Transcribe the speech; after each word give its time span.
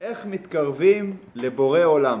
איך 0.00 0.26
מתקרבים 0.26 1.16
לבורא 1.34 1.84
עולם? 1.84 2.20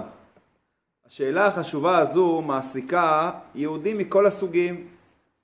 השאלה 1.06 1.46
החשובה 1.46 1.98
הזו 1.98 2.42
מעסיקה 2.42 3.30
יהודים 3.54 3.98
מכל 3.98 4.26
הסוגים, 4.26 4.86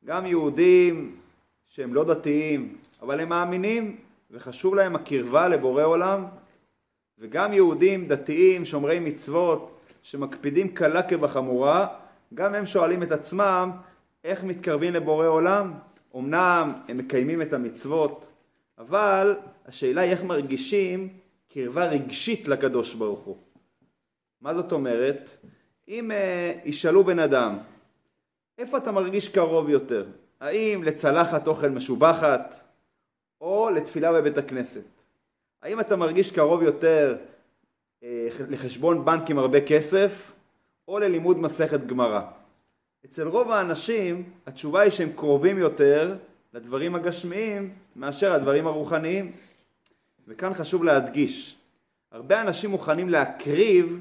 גם 0.05 0.27
יהודים 0.27 1.17
שהם 1.67 1.95
לא 1.95 2.04
דתיים, 2.04 2.77
אבל 3.03 3.21
הם 3.21 3.29
מאמינים 3.29 3.96
וחשוב 4.30 4.75
להם 4.75 4.96
הקרבה 4.96 5.49
לבורא 5.49 5.83
עולם, 5.85 6.25
וגם 7.18 7.53
יהודים 7.53 8.07
דתיים 8.07 8.64
שומרי 8.64 9.00
מצוות 9.00 9.80
שמקפידים 10.03 10.68
קלה 10.75 11.03
כבחמורה, 11.03 11.87
גם 12.34 12.55
הם 12.55 12.66
שואלים 12.66 13.03
את 13.03 13.12
עצמם 13.12 13.71
איך 14.25 14.45
מתקרבים 14.45 14.93
לבורא 14.93 15.27
עולם. 15.27 15.73
אמנם 16.16 16.73
הם 16.89 16.98
מקיימים 16.98 17.43
את 17.43 17.53
המצוות, 17.53 18.27
אבל 18.79 19.37
השאלה 19.66 20.03
היא 20.03 20.11
איך 20.11 20.23
מרגישים 20.23 21.09
קרבה 21.57 21.86
רגשית 21.86 22.48
לקדוש 22.48 22.94
ברוך 22.94 23.21
הוא. 23.21 23.36
מה 24.40 24.54
זאת 24.54 24.72
אומרת? 24.72 25.36
אם 25.89 26.11
uh, 26.11 26.68
ישאלו 26.68 27.04
בן 27.04 27.18
אדם, 27.18 27.58
איפה 28.58 28.79
אתה 28.79 28.93
מרגיש 28.93 29.29
קרוב 29.29 29.68
יותר? 29.68 30.07
האם 30.40 30.82
לצלחת 30.84 31.46
אוכל 31.46 31.68
משובחת 31.68 32.55
או 33.41 33.70
לתפילה 33.70 34.12
בבית 34.12 34.39
הכנסת? 34.39 35.03
האם 35.62 35.81
אתה 35.81 35.97
מרגיש 35.97 36.33
קרוב 36.33 36.62
יותר 36.62 37.17
uh, 38.00 38.05
לחשבון 38.48 39.05
בנק 39.05 39.31
עם 39.31 39.39
הרבה 39.39 39.61
כסף 39.61 40.33
או 40.89 40.98
ללימוד 40.98 41.39
מסכת 41.39 41.81
גמרא? 41.86 42.20
אצל 43.05 43.28
רוב 43.28 43.50
האנשים 43.50 44.31
התשובה 44.47 44.81
היא 44.81 44.91
שהם 44.91 45.12
קרובים 45.12 45.59
יותר 45.59 46.17
לדברים 46.55 46.95
הגשמיים 46.95 47.75
מאשר 47.97 48.33
הדברים 48.33 48.67
הרוחניים. 48.67 49.33
וכאן 50.28 50.55
חשוב 50.55 50.84
להדגיש, 50.84 51.56
הרבה 52.12 52.41
אנשים 52.41 52.70
מוכנים 52.70 53.08
להקריב 53.08 54.00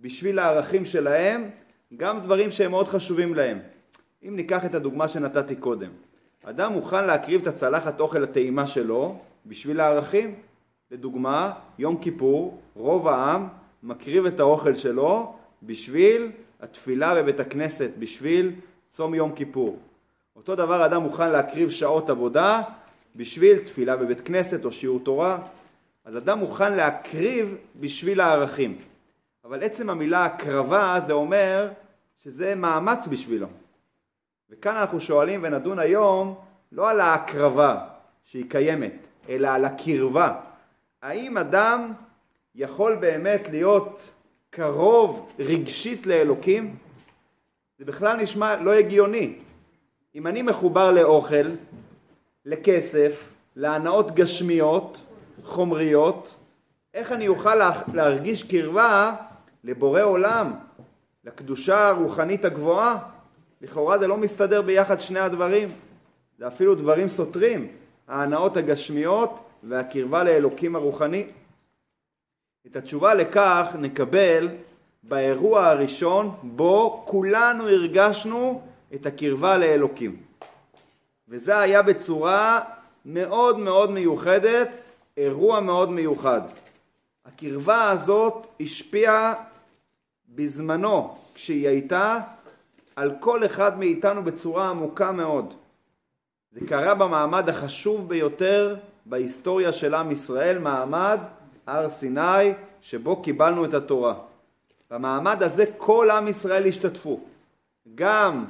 בשביל 0.00 0.38
הערכים 0.38 0.86
שלהם 0.86 1.50
גם 1.96 2.20
דברים 2.20 2.50
שהם 2.50 2.70
מאוד 2.70 2.88
חשובים 2.88 3.34
להם. 3.34 3.58
אם 4.22 4.36
ניקח 4.36 4.64
את 4.64 4.74
הדוגמה 4.74 5.08
שנתתי 5.08 5.56
קודם, 5.56 5.90
אדם 6.44 6.72
מוכן 6.72 7.06
להקריב 7.06 7.40
את 7.40 7.46
הצלחת 7.46 8.00
אוכל 8.00 8.24
הטעימה 8.24 8.66
שלו 8.66 9.18
בשביל 9.46 9.80
הערכים. 9.80 10.34
לדוגמה, 10.90 11.52
יום 11.78 12.02
כיפור, 12.02 12.60
רוב 12.74 13.08
העם 13.08 13.48
מקריב 13.82 14.26
את 14.26 14.40
האוכל 14.40 14.74
שלו 14.74 15.36
בשביל 15.62 16.30
התפילה 16.60 17.14
בבית 17.14 17.40
הכנסת, 17.40 17.90
בשביל 17.98 18.52
צום 18.90 19.14
יום 19.14 19.32
כיפור. 19.32 19.78
אותו 20.36 20.54
דבר 20.54 20.86
אדם 20.86 21.02
מוכן 21.02 21.32
להקריב 21.32 21.70
שעות 21.70 22.10
עבודה 22.10 22.62
בשביל 23.16 23.58
תפילה 23.58 23.96
בבית 23.96 24.20
כנסת 24.20 24.64
או 24.64 24.72
שיעור 24.72 25.00
תורה. 25.04 25.38
אז 26.04 26.16
אדם 26.16 26.38
מוכן 26.38 26.76
להקריב 26.76 27.56
בשביל 27.80 28.20
הערכים. 28.20 28.78
אבל 29.44 29.62
עצם 29.62 29.90
המילה 29.90 30.24
הקרבה 30.24 30.98
זה 31.06 31.12
אומר 31.12 31.68
שזה 32.18 32.54
מאמץ 32.54 33.06
בשבילו. 33.10 33.46
וכאן 34.50 34.76
אנחנו 34.76 35.00
שואלים 35.00 35.40
ונדון 35.42 35.78
היום 35.78 36.34
לא 36.72 36.90
על 36.90 37.00
ההקרבה 37.00 37.86
שהיא 38.24 38.44
קיימת, 38.48 38.92
אלא 39.28 39.48
על 39.48 39.64
הקרבה. 39.64 40.40
האם 41.02 41.38
אדם 41.38 41.92
יכול 42.54 42.94
באמת 42.94 43.48
להיות 43.50 44.10
קרוב 44.50 45.32
רגשית 45.38 46.06
לאלוקים? 46.06 46.76
זה 47.78 47.84
בכלל 47.84 48.16
נשמע 48.16 48.56
לא 48.56 48.72
הגיוני. 48.72 49.34
אם 50.14 50.26
אני 50.26 50.42
מחובר 50.42 50.92
לאוכל, 50.92 51.46
לכסף, 52.46 53.28
להנאות 53.56 54.14
גשמיות, 54.14 55.00
חומריות, 55.44 56.34
איך 56.94 57.12
אני 57.12 57.28
אוכל 57.28 57.54
להרגיש 57.94 58.42
קרבה 58.42 59.14
לבורא 59.64 60.02
עולם, 60.02 60.52
לקדושה 61.24 61.88
הרוחנית 61.88 62.44
הגבוהה? 62.44 62.98
לכאורה 63.62 63.98
זה 63.98 64.06
לא 64.06 64.16
מסתדר 64.16 64.62
ביחד 64.62 65.00
שני 65.00 65.18
הדברים, 65.20 65.68
זה 66.38 66.46
אפילו 66.46 66.74
דברים 66.74 67.08
סותרים, 67.08 67.68
ההנאות 68.08 68.56
הגשמיות 68.56 69.40
והקרבה 69.62 70.24
לאלוקים 70.24 70.76
הרוחני. 70.76 71.26
את 72.66 72.76
התשובה 72.76 73.14
לכך 73.14 73.76
נקבל 73.78 74.48
באירוע 75.02 75.66
הראשון 75.66 76.34
בו 76.42 77.02
כולנו 77.06 77.68
הרגשנו 77.68 78.60
את 78.94 79.06
הקרבה 79.06 79.58
לאלוקים. 79.58 80.25
וזה 81.28 81.58
היה 81.58 81.82
בצורה 81.82 82.60
מאוד 83.04 83.58
מאוד 83.58 83.90
מיוחדת, 83.90 84.68
אירוע 85.16 85.60
מאוד 85.60 85.90
מיוחד. 85.90 86.40
הקרבה 87.24 87.90
הזאת 87.90 88.46
השפיעה 88.60 89.34
בזמנו, 90.28 91.16
כשהיא 91.34 91.68
הייתה, 91.68 92.18
על 92.96 93.14
כל 93.20 93.46
אחד 93.46 93.78
מאיתנו 93.78 94.22
בצורה 94.22 94.68
עמוקה 94.68 95.12
מאוד. 95.12 95.54
זה 96.52 96.66
קרה 96.68 96.94
במעמד 96.94 97.48
החשוב 97.48 98.08
ביותר 98.08 98.76
בהיסטוריה 99.06 99.72
של 99.72 99.94
עם 99.94 100.10
ישראל, 100.10 100.58
מעמד 100.58 101.18
הר 101.66 101.88
סיני, 101.88 102.52
שבו 102.80 103.22
קיבלנו 103.22 103.64
את 103.64 103.74
התורה. 103.74 104.14
במעמד 104.90 105.42
הזה 105.42 105.64
כל 105.76 106.10
עם 106.10 106.28
ישראל 106.28 106.66
השתתפו. 106.66 107.20
גם 107.94 108.44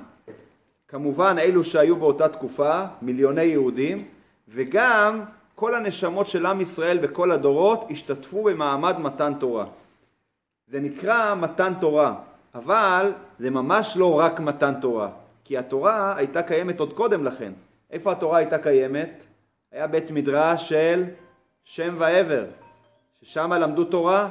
כמובן 0.89 1.37
אלו 1.39 1.65
שהיו 1.65 1.97
באותה 1.97 2.29
תקופה, 2.29 2.85
מיליוני 3.03 3.43
יהודים, 3.43 4.05
וגם 4.49 5.23
כל 5.55 5.75
הנשמות 5.75 6.29
של 6.29 6.47
עם 6.47 6.61
ישראל 6.61 6.99
בכל 6.99 7.33
הדורות 7.33 7.87
השתתפו 7.91 8.43
במעמד 8.43 8.99
מתן 8.99 9.35
תורה. 9.35 9.67
זה 10.67 10.81
נקרא 10.81 11.35
מתן 11.35 11.73
תורה, 11.81 12.15
אבל 12.55 13.13
זה 13.39 13.51
ממש 13.51 13.97
לא 13.97 14.19
רק 14.19 14.41
מתן 14.41 14.81
תורה, 14.81 15.09
כי 15.45 15.59
התורה 15.59 16.17
הייתה 16.17 16.43
קיימת 16.43 16.81
עוד 16.81 16.93
קודם 16.93 17.25
לכן. 17.25 17.53
איפה 17.91 18.13
התורה 18.13 18.39
הייתה 18.39 18.59
קיימת? 18.59 19.25
היה 19.73 19.87
בית 19.87 20.11
מדרש 20.11 20.69
של 20.69 21.05
שם 21.65 21.95
ועבר, 21.99 22.45
ששם 23.23 23.53
למדו 23.53 23.85
תורה. 23.85 24.29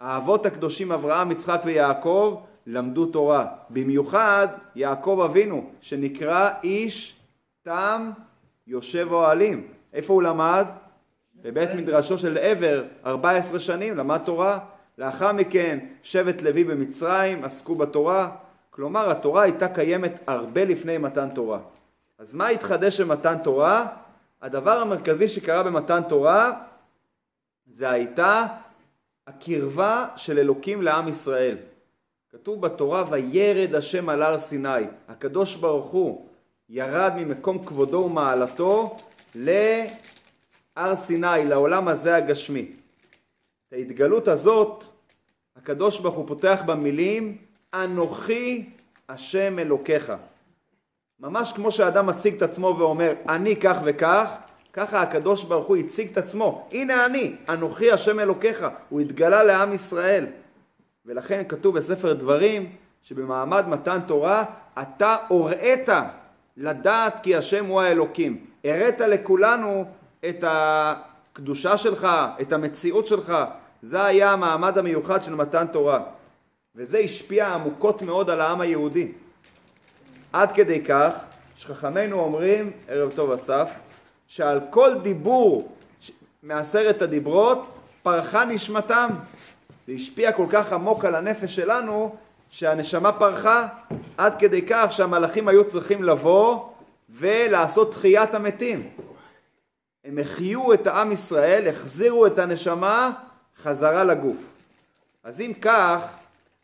האבות 0.00 0.46
הקדושים 0.46 0.92
אברהם, 0.92 1.30
יצחק 1.30 1.60
ויעקב 1.64 2.40
למדו 2.66 3.06
תורה. 3.06 3.46
במיוחד 3.70 4.48
יעקב 4.74 5.20
אבינו, 5.24 5.70
שנקרא 5.80 6.50
איש 6.62 7.16
תם 7.62 8.10
יושב 8.66 9.08
אוהלים. 9.10 9.66
איפה 9.92 10.12
הוא 10.12 10.22
למד? 10.22 10.66
בבית 11.42 11.74
מדרשו 11.74 12.18
של 12.18 12.38
עבר, 12.38 12.84
14 13.06 13.60
שנים, 13.60 13.96
למד 13.96 14.20
תורה. 14.24 14.58
לאחר 14.98 15.32
מכן 15.32 15.78
שבט 16.02 16.42
לוי 16.42 16.64
במצרים 16.64 17.44
עסקו 17.44 17.74
בתורה. 17.74 18.30
כלומר 18.70 19.10
התורה 19.10 19.42
הייתה 19.42 19.68
קיימת 19.68 20.12
הרבה 20.26 20.64
לפני 20.64 20.98
מתן 20.98 21.28
תורה. 21.34 21.58
אז 22.18 22.34
מה 22.34 22.48
התחדש 22.48 23.00
במתן 23.00 23.38
תורה? 23.44 23.86
הדבר 24.42 24.78
המרכזי 24.80 25.28
שקרה 25.28 25.62
במתן 25.62 26.02
תורה 26.08 26.52
זה 27.66 27.90
הייתה 27.90 28.46
הקרבה 29.26 30.08
של 30.16 30.38
אלוקים 30.38 30.82
לעם 30.82 31.08
ישראל. 31.08 31.56
כתוב 32.32 32.60
בתורה 32.60 33.04
וירד 33.10 33.74
השם 33.74 34.08
על 34.08 34.22
הר 34.22 34.38
סיני. 34.38 34.84
הקדוש 35.08 35.56
ברוך 35.56 35.90
הוא 35.90 36.26
ירד 36.68 37.12
ממקום 37.16 37.64
כבודו 37.64 37.96
ומעלתו 37.96 38.96
להר 39.34 40.96
סיני, 40.96 41.44
לעולם 41.44 41.88
הזה 41.88 42.16
הגשמי. 42.16 42.72
את 43.68 43.72
ההתגלות 43.72 44.28
הזאת 44.28 44.84
הקדוש 45.56 46.00
ברוך 46.00 46.14
הוא 46.16 46.28
פותח 46.28 46.62
במילים 46.66 47.36
אנוכי 47.74 48.70
השם 49.08 49.58
אלוקיך. 49.58 50.12
ממש 51.20 51.52
כמו 51.52 51.70
שאדם 51.70 52.06
מציג 52.06 52.34
את 52.36 52.42
עצמו 52.42 52.76
ואומר 52.78 53.12
אני 53.28 53.56
כך 53.56 53.76
וכך, 53.84 54.34
ככה 54.72 55.02
הקדוש 55.02 55.44
ברוך 55.44 55.66
הוא 55.66 55.76
הציג 55.76 56.10
את 56.12 56.18
עצמו. 56.18 56.68
הנה 56.72 57.06
אני, 57.06 57.32
אנוכי 57.48 57.92
השם 57.92 58.20
אלוקיך. 58.20 58.66
הוא 58.88 59.00
התגלה 59.00 59.42
לעם 59.42 59.72
ישראל. 59.72 60.26
ולכן 61.06 61.42
כתוב 61.48 61.76
בספר 61.76 62.12
דברים 62.12 62.72
שבמעמד 63.02 63.68
מתן 63.68 63.98
תורה 64.06 64.44
אתה 64.82 65.16
הוראת 65.28 65.88
לדעת 66.56 67.16
כי 67.22 67.36
השם 67.36 67.66
הוא 67.66 67.80
האלוקים. 67.80 68.44
הראת 68.64 69.00
לכולנו 69.00 69.84
את 70.28 70.44
הקדושה 70.46 71.76
שלך, 71.76 72.08
את 72.40 72.52
המציאות 72.52 73.06
שלך. 73.06 73.32
זה 73.82 74.04
היה 74.04 74.32
המעמד 74.32 74.78
המיוחד 74.78 75.22
של 75.22 75.34
מתן 75.34 75.66
תורה. 75.66 76.00
וזה 76.76 76.98
השפיע 76.98 77.48
עמוקות 77.48 78.02
מאוד 78.02 78.30
על 78.30 78.40
העם 78.40 78.60
היהודי. 78.60 79.12
עד 80.32 80.52
כדי 80.52 80.84
כך 80.84 81.12
שחכמינו 81.56 82.20
אומרים, 82.20 82.70
ערב 82.88 83.12
טוב 83.12 83.30
אסף, 83.30 83.70
שעל 84.26 84.60
כל 84.70 84.94
דיבור 85.02 85.76
מעשרת 86.42 87.02
הדיברות 87.02 87.66
פרחה 88.02 88.44
נשמתם. 88.44 89.08
זה 89.90 89.96
השפיע 89.96 90.32
כל 90.32 90.46
כך 90.50 90.72
עמוק 90.72 91.04
על 91.04 91.14
הנפש 91.14 91.56
שלנו 91.56 92.16
שהנשמה 92.50 93.12
פרחה 93.12 93.68
עד 94.18 94.38
כדי 94.38 94.62
כך 94.68 94.86
שהמלאכים 94.90 95.48
היו 95.48 95.68
צריכים 95.68 96.02
לבוא 96.02 96.68
ולעשות 97.10 97.92
תחיית 97.92 98.34
המתים. 98.34 98.90
הם 100.04 100.18
החיו 100.18 100.72
את 100.72 100.86
העם 100.86 101.12
ישראל, 101.12 101.68
החזירו 101.68 102.26
את 102.26 102.38
הנשמה 102.38 103.10
חזרה 103.62 104.04
לגוף. 104.04 104.56
אז 105.24 105.40
אם 105.40 105.52
כך, 105.60 106.02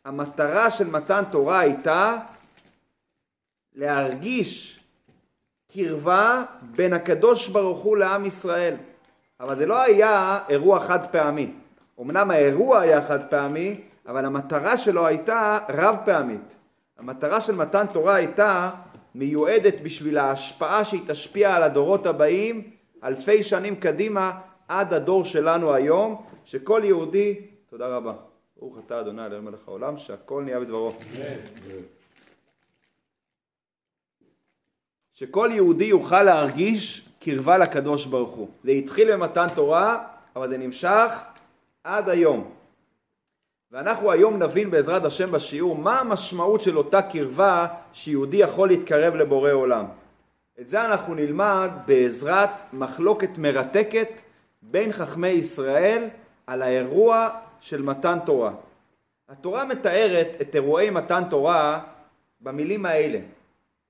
המטרה 0.05 0.71
של 0.71 0.91
מתן 0.91 1.23
תורה 1.31 1.59
הייתה 1.59 2.17
להרגיש 3.75 4.81
קרבה 5.73 6.45
בין 6.63 6.93
הקדוש 6.93 7.49
ברוך 7.49 7.83
הוא 7.83 7.97
לעם 7.97 8.27
ישראל. 8.27 8.75
אבל 9.41 9.57
זה 9.57 9.67
לא 9.67 9.83
היה 9.83 10.39
אירוע 10.49 10.81
חד 10.81 11.07
פעמי. 11.07 11.53
אמנם 12.01 12.31
האירוע 12.31 12.81
היה 12.81 13.09
חד 13.09 13.31
פעמי, 13.31 13.81
אבל 14.07 14.25
המטרה 14.25 14.77
שלו 14.77 15.07
הייתה 15.07 15.59
רב 15.69 15.97
פעמית. 16.05 16.57
המטרה 16.99 17.41
של 17.41 17.55
מתן 17.55 17.87
תורה 17.93 18.15
הייתה 18.15 18.71
מיועדת 19.15 19.81
בשביל 19.83 20.19
ההשפעה 20.19 20.85
שהיא 20.85 21.03
תשפיע 21.07 21.55
על 21.55 21.63
הדורות 21.63 22.07
הבאים 22.07 22.71
אלפי 23.05 23.43
שנים 23.43 23.77
קדימה 23.77 24.39
עד 24.69 24.95
הדור 24.95 25.25
שלנו 25.25 25.75
היום, 25.75 26.25
שכל 26.45 26.83
יהודי, 26.85 27.35
תודה 27.71 27.87
רבה, 27.89 28.13
ברוך 28.57 28.79
אתה 28.87 29.01
אדוני 29.01 29.27
אלוהים 29.27 29.45
מלך 29.45 29.69
העולם, 29.69 29.99
שהכל 29.99 30.43
נהיה 30.43 30.61
בדברו. 30.61 30.93
שכל 35.15 35.49
יהודי 35.53 35.85
יוכל 35.85 36.23
להרגיש 36.23 37.09
קרבה 37.21 37.59
לקדוש 37.59 38.07
ברוך 38.07 38.35
הוא. 38.35 38.49
זה 38.65 38.71
התחיל 38.71 39.13
במתן 39.13 39.47
תורה, 39.55 40.05
אבל 40.37 40.49
זה 40.49 40.59
נמשך 40.59 41.25
עד 41.87 42.09
היום. 42.09 42.51
ואנחנו 43.73 44.13
היום 44.13 44.43
נבין 44.43 44.71
בעזרת 44.71 45.05
השם 45.05 45.31
בשיעור 45.31 45.77
מה 45.77 46.01
המשמעות 46.01 46.63
של 46.63 46.79
אותה 46.79 47.03
קרבה 47.03 47.67
שיהודי 47.93 48.37
יכול 48.37 48.69
להתקרב 48.69 49.15
לבורא 49.15 49.53
עולם. 49.53 49.85
את 50.61 50.69
זה 50.69 50.85
אנחנו 50.85 51.15
נלמד 51.15 51.71
בעזרת 51.87 52.51
מחלוקת 52.73 53.39
מרתקת 53.39 54.23
בין 54.63 54.93
חכמי 54.93 55.29
ישראל 55.29 56.09
על 56.47 56.63
האירוע 56.63 57.29
של 57.61 57.83
מתן 57.83 58.19
תורה. 58.27 58.53
התורה 59.29 59.65
מתארת 59.65 60.29
את 60.41 60.55
אירועי 60.55 60.91
מתן 60.91 61.23
תורה 61.31 61.85
במילים 62.41 62.87
האלה. 62.87 63.19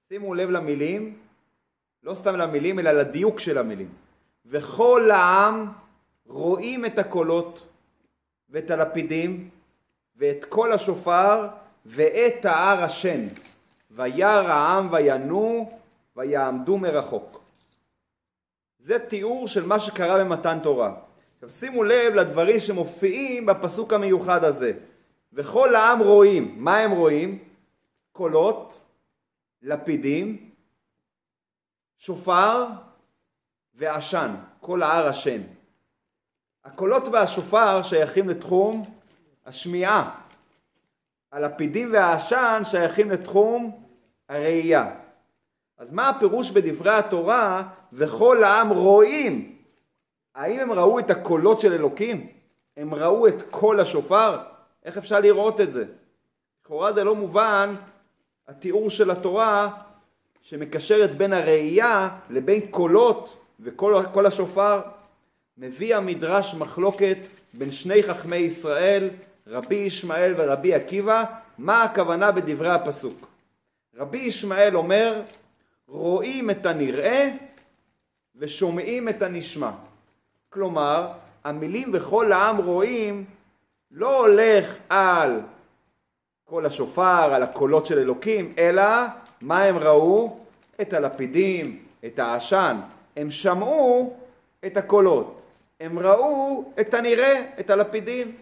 שימו 0.08 0.34
לב 0.34 0.50
למילים, 0.50 1.18
לא 2.02 2.14
סתם 2.14 2.36
למילים 2.36 2.78
אלא 2.78 2.92
לדיוק 2.92 3.40
של 3.40 3.58
המילים. 3.58 3.88
וכל 4.46 5.10
העם 5.10 5.66
רואים 6.26 6.84
את 6.84 6.98
הקולות 6.98 7.66
ואת 8.50 8.70
הלפידים 8.70 9.50
ואת 10.16 10.44
קול 10.48 10.72
השופר 10.72 11.48
ואת 11.86 12.44
ההר 12.44 12.84
השן. 12.84 13.24
וירא 13.90 14.52
העם 14.52 14.92
וינועו 14.92 15.78
ויעמדו 16.16 16.78
מרחוק. 16.78 17.40
זה 18.78 18.98
תיאור 18.98 19.48
של 19.48 19.66
מה 19.66 19.80
שקרה 19.80 20.24
במתן 20.24 20.58
תורה. 20.62 20.94
עכשיו 21.34 21.50
שימו 21.50 21.84
לב 21.84 22.14
לדברים 22.14 22.60
שמופיעים 22.60 23.46
בפסוק 23.46 23.92
המיוחד 23.92 24.44
הזה. 24.44 24.72
וכל 25.32 25.74
העם 25.74 25.98
רואים. 25.98 26.54
מה 26.56 26.78
הם 26.78 26.90
רואים? 26.90 27.38
קולות, 28.12 28.80
לפידים, 29.62 30.50
שופר 31.98 32.66
ועשן. 33.74 34.34
כל 34.60 34.82
ההר 34.82 35.08
השן. 35.08 35.42
הקולות 36.66 37.08
והשופר 37.08 37.82
שייכים 37.82 38.28
לתחום 38.28 38.84
השמיעה. 39.46 40.10
הלפידים 41.32 41.92
והעשן 41.92 42.62
שייכים 42.64 43.10
לתחום 43.10 43.82
הראייה. 44.28 44.90
אז 45.78 45.92
מה 45.92 46.08
הפירוש 46.08 46.50
בדברי 46.50 46.92
התורה 46.92 47.62
וכל 47.92 48.44
העם 48.44 48.68
רואים? 48.68 49.56
האם 50.34 50.60
הם 50.60 50.72
ראו 50.72 50.98
את 50.98 51.10
הקולות 51.10 51.60
של 51.60 51.72
אלוקים? 51.72 52.26
הם 52.76 52.94
ראו 52.94 53.28
את 53.28 53.42
קול 53.50 53.80
השופר? 53.80 54.38
איך 54.84 54.96
אפשר 54.96 55.20
לראות 55.20 55.60
את 55.60 55.72
זה? 55.72 55.84
לכאורה 56.62 56.92
זה 56.92 57.04
לא 57.04 57.14
מובן 57.14 57.74
התיאור 58.48 58.90
של 58.90 59.10
התורה 59.10 59.68
שמקשרת 60.42 61.14
בין 61.14 61.32
הראייה 61.32 62.08
לבין 62.30 62.60
קולות 62.70 63.36
וקול 63.60 64.26
השופר. 64.26 64.80
מביא 65.58 65.96
המדרש 65.96 66.54
מחלוקת 66.54 67.16
בין 67.54 67.72
שני 67.72 68.02
חכמי 68.02 68.36
ישראל, 68.36 69.10
רבי 69.46 69.74
ישמעאל 69.74 70.34
ורבי 70.36 70.74
עקיבא, 70.74 71.24
מה 71.58 71.82
הכוונה 71.82 72.32
בדברי 72.32 72.70
הפסוק. 72.70 73.26
רבי 73.96 74.18
ישמעאל 74.18 74.76
אומר 74.76 75.22
רואים 75.88 76.50
את 76.50 76.66
הנראה 76.66 77.30
ושומעים 78.36 79.08
את 79.08 79.22
הנשמע. 79.22 79.70
כלומר, 80.48 81.12
המילים 81.44 81.90
וכל 81.92 82.32
העם 82.32 82.56
רואים 82.56 83.24
לא 83.90 84.20
הולך 84.26 84.76
על 84.88 85.40
קול 86.44 86.66
השופר, 86.66 87.34
על 87.34 87.42
הקולות 87.42 87.86
של 87.86 87.98
אלוקים, 87.98 88.54
אלא 88.58 88.82
מה 89.40 89.62
הם 89.62 89.78
ראו? 89.78 90.38
את 90.80 90.92
הלפידים, 90.92 91.84
את 92.06 92.18
העשן. 92.18 92.76
הם 93.16 93.30
שמעו 93.30 94.16
את 94.66 94.76
הקולות. 94.76 95.45
הם 95.80 95.98
ראו 95.98 96.72
את 96.80 96.94
הנראה, 96.94 97.50
את 97.60 97.70
הלפידים. 97.70 98.36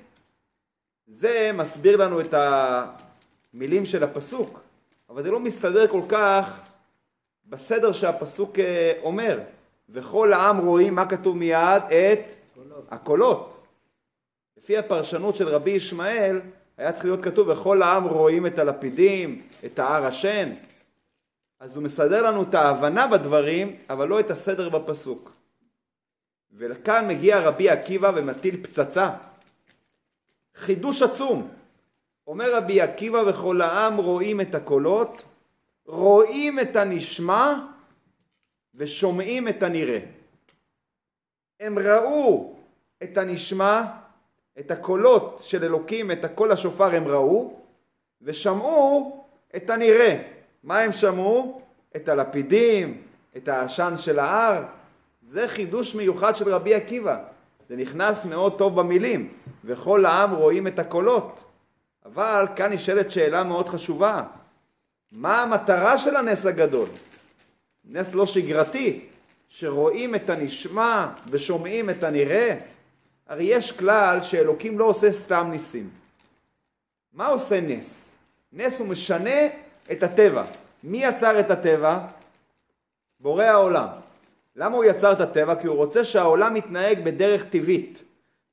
זה 1.07 1.51
מסביר 1.55 1.97
לנו 1.97 2.21
את 2.21 2.35
המילים 2.35 3.87
של 3.87 4.05
הפסוק, 4.05 4.61
אבל 5.09 5.23
זה 5.23 5.31
לא 5.31 5.41
מסתדר 5.41 5.89
כל 5.89 6.03
כך 6.09 6.61
בסדר 7.47 7.93
שהפסוק 7.93 8.59
אה, 8.59 8.93
אומר, 9.03 9.41
וכל 9.89 10.33
העם 10.33 10.59
רואים, 10.59 10.95
מה 10.95 11.09
כתוב 11.09 11.37
מיד? 11.37 11.83
את 11.89 12.35
קולות. 12.55 12.87
הקולות. 12.91 13.67
לפי 14.57 14.79
הפרשנות 14.79 15.37
של 15.37 15.49
רבי 15.49 15.71
ישמעאל, 15.71 16.41
היה 16.77 16.93
צריך 16.93 17.05
להיות 17.05 17.23
כתוב, 17.23 17.49
וכל 17.49 17.83
העם 17.83 18.05
רואים 18.05 18.47
את 18.47 18.59
הלפידים, 18.59 19.43
את 19.65 19.79
ההר 19.79 20.07
השן. 20.07 20.53
אז 21.61 21.77
הוא 21.77 21.85
מסדר 21.85 22.23
לנו 22.23 22.43
את 22.43 22.55
ההבנה 22.55 23.07
בדברים, 23.07 23.77
אבל 23.91 24.09
לא 24.09 24.21
את 24.21 24.31
הסדר 24.31 24.69
בפסוק. 24.69 25.34
וכאן 26.57 27.09
מגיע 27.09 27.41
רבי 27.41 27.71
עקיבא 27.71 28.13
ומטיל 28.15 28.65
פצצה. 28.65 29.11
חידוש 30.57 31.03
עצום. 31.03 31.49
אומר 32.27 32.57
רבי 32.57 32.81
עקיבא 32.81 33.19
וכל 33.27 33.61
העם 33.61 33.97
רואים 33.97 34.41
את 34.41 34.55
הקולות, 34.55 35.23
רואים 35.87 36.61
את 36.61 36.77
הנשמע 36.77 37.55
ושומעים 38.75 39.49
את 39.49 39.63
הנראה. 39.63 39.99
הם 41.61 41.79
ראו 41.79 42.57
את 43.03 43.19
הנשמע, 43.19 43.83
את 44.59 44.71
הקולות 44.71 45.43
של 45.45 45.65
אלוקים, 45.65 46.11
את 46.11 46.25
הקול 46.25 46.53
השופר 46.53 46.95
הם 46.95 47.09
ראו, 47.09 47.61
ושמעו 48.23 49.25
את 49.57 49.71
הנראה. 49.71 50.23
מה 50.63 50.79
הם 50.79 50.93
שמעו? 50.93 51.63
את 51.97 52.09
הלפידים, 52.09 53.03
את 53.37 53.49
העשן 53.49 53.95
של 53.97 54.19
ההר. 54.19 54.65
זה 55.29 55.49
חידוש 55.49 55.95
מיוחד 55.95 56.37
של 56.37 56.55
רבי 56.55 56.75
עקיבא. 56.75 57.19
זה 57.69 57.77
נכנס 57.77 58.25
מאוד 58.25 58.59
טוב 58.59 58.81
במילים, 58.81 59.29
וכל 59.65 60.07
העם 60.07 60.31
רואים 60.31 60.67
את 60.67 60.79
הקולות. 60.79 61.45
אבל 62.05 62.47
כאן 62.57 62.73
נשאלת 62.73 63.11
שאלה 63.11 63.45
מאוד 63.45 63.69
חשובה. 63.69 64.23
מה 65.13 65.43
המטרה 65.43 65.99
של 65.99 66.17
הנס 66.17 66.47
הגדול? 66.47 66.89
נס 67.85 68.15
לא 68.15 68.27
שגרתי, 68.27 69.05
שרואים 69.49 70.15
את 70.15 70.31
הנשמע 70.31 71.09
ושומעים 71.31 71.91
את 71.91 72.03
הנראה? 72.03 72.59
הרי 73.29 73.45
יש 73.45 73.73
כלל 73.73 74.21
שאלוקים 74.21 74.79
לא 74.79 74.85
עושה 74.85 75.13
סתם 75.13 75.49
ניסים. 75.51 75.91
מה 77.13 77.27
עושה 77.27 77.61
נס? 77.61 78.15
נס 78.53 78.79
הוא 78.79 78.89
משנה 78.89 79.41
את 79.93 80.03
הטבע. 80.03 80.45
מי 80.85 81.05
יצר 81.05 81.41
את 81.41 81.51
הטבע? 81.51 81.99
בורא 83.21 83.45
העולם. 83.45 83.89
למה 84.57 84.77
הוא 84.77 84.85
יצר 84.85 85.13
את 85.13 85.21
הטבע? 85.21 85.55
כי 85.55 85.67
הוא 85.67 85.77
רוצה 85.77 86.05
שהעולם 86.05 86.57
יתנהג 86.57 87.05
בדרך 87.05 87.45
טבעית. 87.45 88.03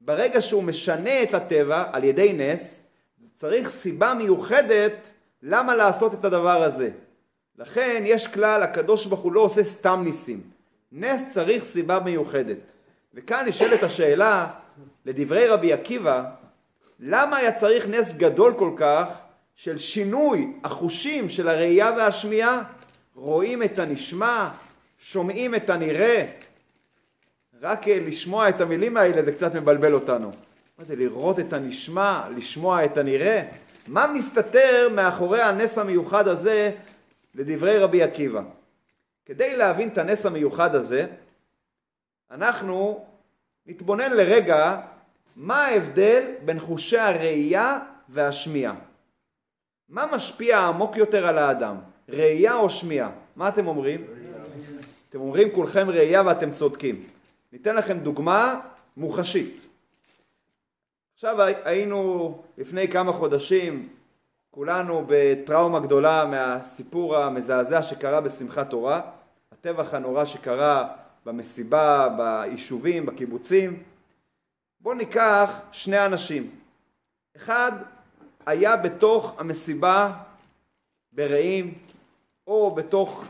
ברגע 0.02 0.42
שהוא 0.42 0.64
משנה 0.64 1.24
את 1.24 1.34
הטבע 1.34 1.84
על 1.92 2.04
ידי 2.04 2.34
נס, 2.34 2.84
צריך 3.34 3.70
סיבה 3.70 4.14
מיוחדת 4.14 5.12
למה 5.44 5.76
לעשות 5.76 6.14
את 6.14 6.26
הדבר 6.26 6.64
הזה. 6.64 6.90
לכן 7.58 8.04
יש 8.06 8.28
כלל, 8.28 8.64
הקדוש 8.64 9.06
ברוך 9.06 9.22
הוא 9.22 9.32
לא 9.32 9.40
עושה 9.40 9.64
סתם 9.64 10.02
ניסים. 10.04 10.42
נס 10.92 11.34
צריך 11.34 11.64
סיבה 11.64 12.00
מיוחדת. 12.00 12.72
וכאן 13.14 13.46
נשאלת 13.48 13.84
השאלה, 13.84 14.48
לדברי 15.06 15.48
רבי 15.48 15.74
עקיבא, 15.74 16.24
למה 17.00 17.38
היה 17.38 17.52
צריך 17.52 17.88
נס 17.88 18.14
גדול 18.18 18.54
כל 18.58 18.72
כך 18.78 19.08
של 19.56 19.78
שינוי 19.78 20.54
החושים 20.64 21.30
של 21.30 21.50
הראייה 21.50 21.92
והשמיעה? 21.98 22.64
רואים 23.16 23.64
את 23.64 23.80
הנשמע, 23.80 24.48
שומעים 25.02 25.56
את 25.56 25.70
הנראה. 25.70 26.26
רק 27.62 27.88
אה, 27.88 28.00
לשמוע 28.00 28.50
את 28.50 28.62
המילים 28.62 28.98
האלה 28.98 29.24
זה 29.24 29.32
קצת 29.32 29.56
מבלבל 29.56 29.94
אותנו. 29.94 30.32
מה 30.80 30.86
זה 30.86 30.96
לראות 30.96 31.40
את 31.40 31.54
הנשמע, 31.54 32.30
לשמוע 32.36 32.86
את 32.86 32.98
הנראה? 32.98 33.44
מה 33.88 34.14
מסתתר 34.14 34.90
מאחורי 34.96 35.42
הנס 35.42 35.78
המיוחד 35.78 36.28
הזה 36.28 36.72
לדברי 37.36 37.78
רבי 37.78 38.04
עקיבא? 38.04 38.42
כדי 39.26 39.58
להבין 39.58 39.90
את 39.90 39.98
הנס 39.98 40.26
המיוחד 40.26 40.76
הזה, 40.76 41.06
אנחנו 42.32 43.06
נתבונן 43.66 44.12
לרגע 44.12 44.82
מה 45.36 45.66
ההבדל 45.66 46.24
בין 46.46 46.60
חושי 46.60 46.98
הראייה 46.98 47.80
והשמיעה? 48.10 48.74
מה 49.90 50.06
משפיע 50.06 50.60
עמוק 50.60 50.98
יותר 50.98 51.28
על 51.28 51.38
האדם, 51.38 51.76
ראייה 52.10 52.56
או 52.56 52.70
שמיעה? 52.70 53.10
מה 53.36 53.48
אתם 53.48 53.68
אומרים? 53.68 54.21
אתם 55.12 55.20
אומרים 55.20 55.52
כולכם 55.52 55.90
ראייה 55.90 56.24
ואתם 56.26 56.52
צודקים. 56.52 57.04
ניתן 57.54 57.76
לכם 57.76 58.00
דוגמה 58.00 58.62
מוחשית. 58.98 59.68
עכשיו 61.14 61.42
היינו 61.64 62.38
לפני 62.58 62.88
כמה 62.88 63.14
חודשים 63.14 63.90
כולנו 64.52 65.06
בטראומה 65.08 65.80
גדולה 65.80 66.26
מהסיפור 66.26 67.18
המזעזע 67.18 67.82
שקרה 67.82 68.22
בשמחת 68.22 68.70
תורה, 68.70 69.02
הטבח 69.52 69.94
הנורא 69.94 70.26
שקרה 70.26 70.94
במסיבה, 71.26 72.10
ביישובים, 72.18 73.06
בקיבוצים. 73.06 73.84
בואו 74.80 74.96
ניקח 74.96 75.62
שני 75.72 76.06
אנשים. 76.06 76.50
אחד 77.36 77.72
היה 78.46 78.78
בתוך 78.78 79.36
המסיבה 79.38 80.14
ברעים, 81.12 81.74
או 82.48 82.76
בתוך 82.76 83.24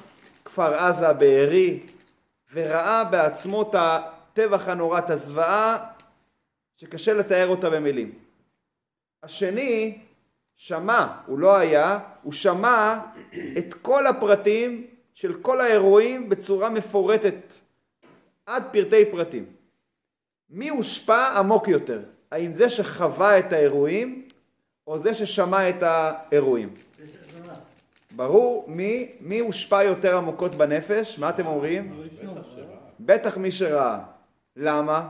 כפר 0.46 0.74
עזה 0.74 1.14
בארי, 1.14 1.80
וראה 2.54 3.04
בעצמו 3.04 3.62
את 3.62 3.76
הטבח 3.78 4.68
הנורא, 4.68 5.00
את 5.00 5.10
הזוועה, 5.10 5.92
שקשה 6.78 7.14
לתאר 7.14 7.48
אותה 7.48 7.70
במילים. 7.70 8.12
השני 9.24 9.98
שמע, 10.56 11.08
הוא 11.26 11.40
לא 11.40 11.56
היה, 11.58 12.00
הוא 12.24 12.34
שמע 12.34 13.00
את 13.58 13.74
כל 13.74 14.08
הפרטים 14.08 14.88
של 15.14 15.42
כל 15.42 15.62
האירועים 15.62 16.30
בצורה 16.30 16.70
מפורטת, 16.70 17.54
עד 18.46 18.64
פרטי 18.72 19.06
פרטים. 19.12 19.46
מי 20.50 20.70
הושפע 20.70 21.38
עמוק 21.38 21.68
יותר? 21.68 22.02
האם 22.32 22.54
זה 22.54 22.70
שחווה 22.70 23.40
את 23.40 23.54
האירועים, 23.54 24.28
או 24.88 25.04
זה 25.04 25.14
ששמע 25.14 25.70
את 25.70 25.84
האירועים? 25.84 26.74
ברור 28.16 28.66
מי, 28.68 29.12
מי 29.20 29.40
הושפע 29.40 29.84
יותר 29.84 30.18
עמוקות 30.18 30.56
בנפש? 30.56 31.20
מה 31.20 31.30
אתם 31.30 31.48
אומרים? 31.48 32.04
בטח 33.00 33.38
מי 33.38 33.52
שראה. 33.52 34.00
למה? 34.56 35.10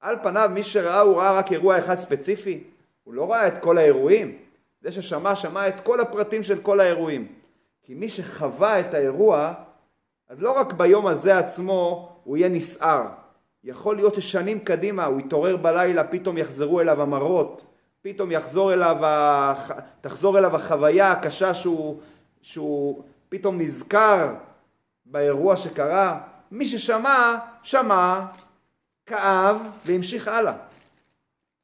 על 0.00 0.16
פניו 0.22 0.50
מי 0.54 0.62
שראה 0.62 1.00
הוא 1.00 1.16
ראה 1.16 1.32
רק 1.32 1.52
אירוע 1.52 1.78
אחד 1.78 1.98
ספציפי, 1.98 2.64
הוא 3.04 3.14
לא 3.14 3.30
ראה 3.30 3.48
את 3.48 3.54
כל 3.60 3.78
האירועים. 3.78 4.38
זה 4.80 4.92
ששמע, 4.92 5.36
שמע 5.36 5.68
את 5.68 5.80
כל 5.80 6.00
הפרטים 6.00 6.42
של 6.42 6.60
כל 6.60 6.80
האירועים. 6.80 7.28
כי 7.82 7.94
מי 7.94 8.08
שחווה 8.08 8.80
את 8.80 8.94
האירוע, 8.94 9.52
אז 10.28 10.42
לא 10.42 10.52
רק 10.52 10.72
ביום 10.72 11.06
הזה 11.06 11.38
עצמו 11.38 12.12
הוא 12.24 12.36
יהיה 12.36 12.48
נסער. 12.48 13.06
יכול 13.64 13.96
להיות 13.96 14.14
ששנים 14.14 14.60
קדימה 14.60 15.04
הוא 15.04 15.20
יתעורר 15.20 15.56
בלילה, 15.56 16.04
פתאום 16.04 16.38
יחזרו 16.38 16.80
אליו 16.80 17.02
המראות, 17.02 17.64
פתאום 18.02 18.32
יחזור 18.32 18.72
אליו, 18.72 18.96
תחזור 20.00 20.38
אליו 20.38 20.56
החוויה 20.56 21.12
הקשה 21.12 21.54
שהוא, 21.54 22.00
שהוא 22.42 23.02
פתאום 23.28 23.60
נזכר 23.60 24.28
באירוע 25.06 25.56
שקרה. 25.56 26.20
מי 26.52 26.66
ששמע, 26.66 27.36
שמע, 27.62 28.20
כאב 29.06 29.56
והמשיך 29.84 30.28
הלאה. 30.28 30.52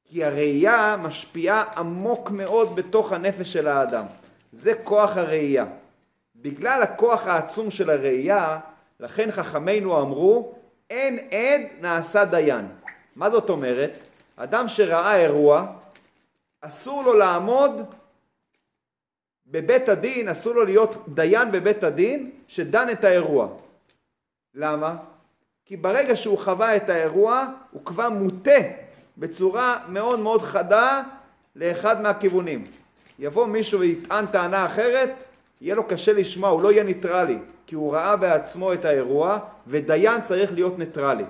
כי 0.05 0.25
הראייה 0.25 0.97
משפיעה 1.02 1.64
עמוק 1.76 2.31
מאוד 2.31 2.76
בתוך 2.76 3.12
הנפש 3.12 3.52
של 3.52 3.69
האדם. 3.69 4.05
זה 4.52 4.73
כוח 4.85 5.16
הראייה. 5.16 5.64
בגלל 6.37 6.83
הכוח 6.83 7.26
העצום 7.26 7.71
של 7.71 7.90
הראייה, 7.90 8.59
לכן 9.00 9.31
חכמינו 9.31 10.00
אמרו, 10.00 10.55
אין 10.90 11.19
עד 11.19 11.61
נעשה 11.81 12.25
דיין. 12.25 12.69
מה 13.16 13.31
זאת 13.31 13.50
אומרת? 13.50 13.90
אדם 14.37 14.69
שראה 14.69 15.16
אירוע, 15.16 15.66
אסור 16.66 17.02
לו 17.02 17.12
לעמוד 17.12 17.94
בבית 19.46 19.88
הדין, 19.88 20.28
אסור 20.28 20.54
לו 20.54 20.64
להיות 20.64 21.04
דיין 21.08 21.52
בבית 21.52 21.85
הדין 21.85 22.30
שדן 22.49 22.90
את 22.90 23.04
האירוע. 23.04 23.49
למה? 24.54 24.96
כי 25.64 25.76
ברגע 25.76 26.16
שהוא 26.16 26.38
חווה 26.38 26.76
את 26.76 26.88
האירוע, 26.88 27.46
הוא 27.70 27.85
כבר 27.85 28.08
מוטה 28.08 28.61
בצורה 29.18 29.78
מאוד 29.88 30.20
מאוד 30.20 30.42
חדה 30.42 31.02
לאחד 31.56 32.02
מהכיוונים. 32.02 32.64
יבוא 33.18 33.46
מישהו 33.46 33.80
ויטען 33.80 34.26
טענה 34.26 34.66
אחרת, 34.66 35.11
יהיה 35.61 35.75
לו 35.75 35.85
קשה 35.85 36.12
לשמוע, 36.12 36.50
הוא 36.50 36.62
לא 36.62 36.73
יהיה 36.73 36.85
ניטרלי, 36.85 37.38
כי 37.66 37.75
הוא 37.75 37.94
ראה 37.94 38.16
בעצמו 38.16 38.73
את 38.73 38.85
האירוע, 38.85 39.38
ודיין 39.66 40.23
צריך 40.23 40.52
להיות 40.52 40.78
ניטרלי. 40.78 41.25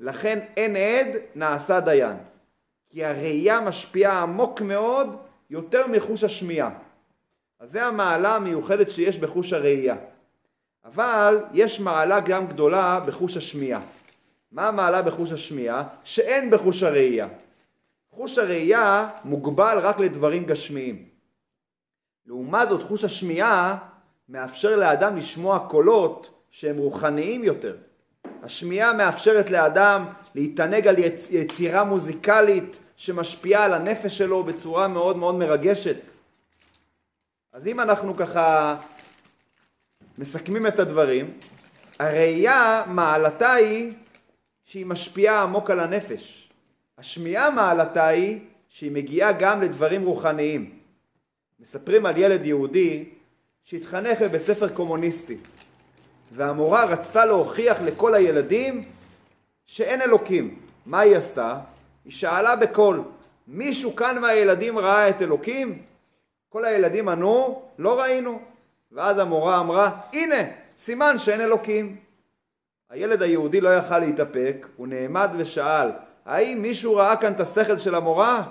לכן 0.00 0.38
אין 0.56 0.76
עד, 0.76 1.06
נעשה 1.34 1.80
דיין. 1.80 2.16
כי 2.90 3.04
הראייה 3.04 3.60
משפיעה 3.60 4.22
עמוק 4.22 4.60
מאוד 4.60 5.16
יותר 5.50 5.86
מחוש 5.86 6.24
השמיעה. 6.24 6.70
אז 7.60 7.70
זה 7.70 7.84
המעלה 7.84 8.34
המיוחדת 8.34 8.90
שיש 8.90 9.18
בחוש 9.18 9.52
הראייה. 9.52 9.96
אבל 10.84 11.38
יש 11.52 11.80
מעלה 11.80 12.20
גם 12.20 12.46
גדולה 12.46 13.00
בחוש 13.06 13.36
השמיעה. 13.36 13.80
מה 14.52 14.68
המעלה 14.68 15.02
בחוש 15.02 15.32
השמיעה? 15.32 15.84
שאין 16.04 16.50
בחוש 16.50 16.82
הראייה. 16.82 17.28
חוש 18.10 18.38
הראייה 18.38 19.08
מוגבל 19.24 19.78
רק 19.78 19.98
לדברים 19.98 20.44
גשמיים. 20.44 21.08
לעומת 22.26 22.68
זאת 22.68 22.82
חוש 22.82 23.04
השמיעה 23.04 23.78
מאפשר 24.28 24.76
לאדם 24.76 25.16
לשמוע 25.16 25.66
קולות 25.68 26.44
שהם 26.50 26.78
רוחניים 26.78 27.44
יותר. 27.44 27.76
השמיעה 28.42 28.92
מאפשרת 28.92 29.50
לאדם 29.50 30.04
להתענג 30.34 30.88
על 30.88 30.98
יצ... 30.98 31.28
יצירה 31.30 31.84
מוזיקלית 31.84 32.78
שמשפיעה 32.96 33.64
על 33.64 33.74
הנפש 33.74 34.18
שלו 34.18 34.44
בצורה 34.44 34.88
מאוד 34.88 35.16
מאוד 35.16 35.34
מרגשת. 35.34 35.96
אז 37.52 37.66
אם 37.66 37.80
אנחנו 37.80 38.16
ככה 38.16 38.76
מסכמים 40.18 40.66
את 40.66 40.78
הדברים, 40.78 41.30
הראייה 41.98 42.84
מעלתה 42.86 43.52
היא 43.52 43.92
שהיא 44.64 44.86
משפיעה 44.86 45.42
עמוק 45.42 45.70
על 45.70 45.80
הנפש. 45.80 46.48
השמיעה 46.98 47.50
מעלתה 47.50 48.06
היא 48.06 48.38
שהיא 48.68 48.90
מגיעה 48.90 49.32
גם 49.32 49.62
לדברים 49.62 50.04
רוחניים. 50.04 50.70
מספרים 51.60 52.06
על 52.06 52.16
ילד 52.16 52.46
יהודי 52.46 53.04
שהתחנך 53.64 54.22
בבית 54.22 54.42
ספר 54.42 54.68
קומוניסטי 54.68 55.36
והמורה 56.30 56.84
רצתה 56.84 57.24
להוכיח 57.24 57.80
לכל 57.80 58.14
הילדים 58.14 58.84
שאין 59.66 60.02
אלוקים. 60.02 60.58
מה 60.86 61.00
היא 61.00 61.16
עשתה? 61.16 61.58
היא 62.04 62.12
שאלה 62.12 62.56
בקול, 62.56 63.02
מישהו 63.48 63.96
כאן 63.96 64.18
מהילדים 64.18 64.78
ראה 64.78 65.08
את 65.08 65.22
אלוקים? 65.22 65.82
כל 66.48 66.64
הילדים 66.64 67.08
ענו, 67.08 67.62
לא 67.78 68.00
ראינו. 68.00 68.40
ואז 68.92 69.18
המורה 69.18 69.60
אמרה, 69.60 69.90
הנה, 70.12 70.36
סימן 70.76 71.18
שאין 71.18 71.40
אלוקים. 71.40 71.96
הילד 72.90 73.22
היהודי 73.22 73.60
לא 73.60 73.76
יכל 73.76 73.98
להתאפק, 73.98 74.66
הוא 74.76 74.86
נעמד 74.86 75.30
ושאל, 75.36 75.90
האם 76.26 76.62
מישהו 76.62 76.96
ראה 76.96 77.16
כאן 77.16 77.32
את 77.32 77.40
השכל 77.40 77.78
של 77.78 77.94
המורה? 77.94 78.42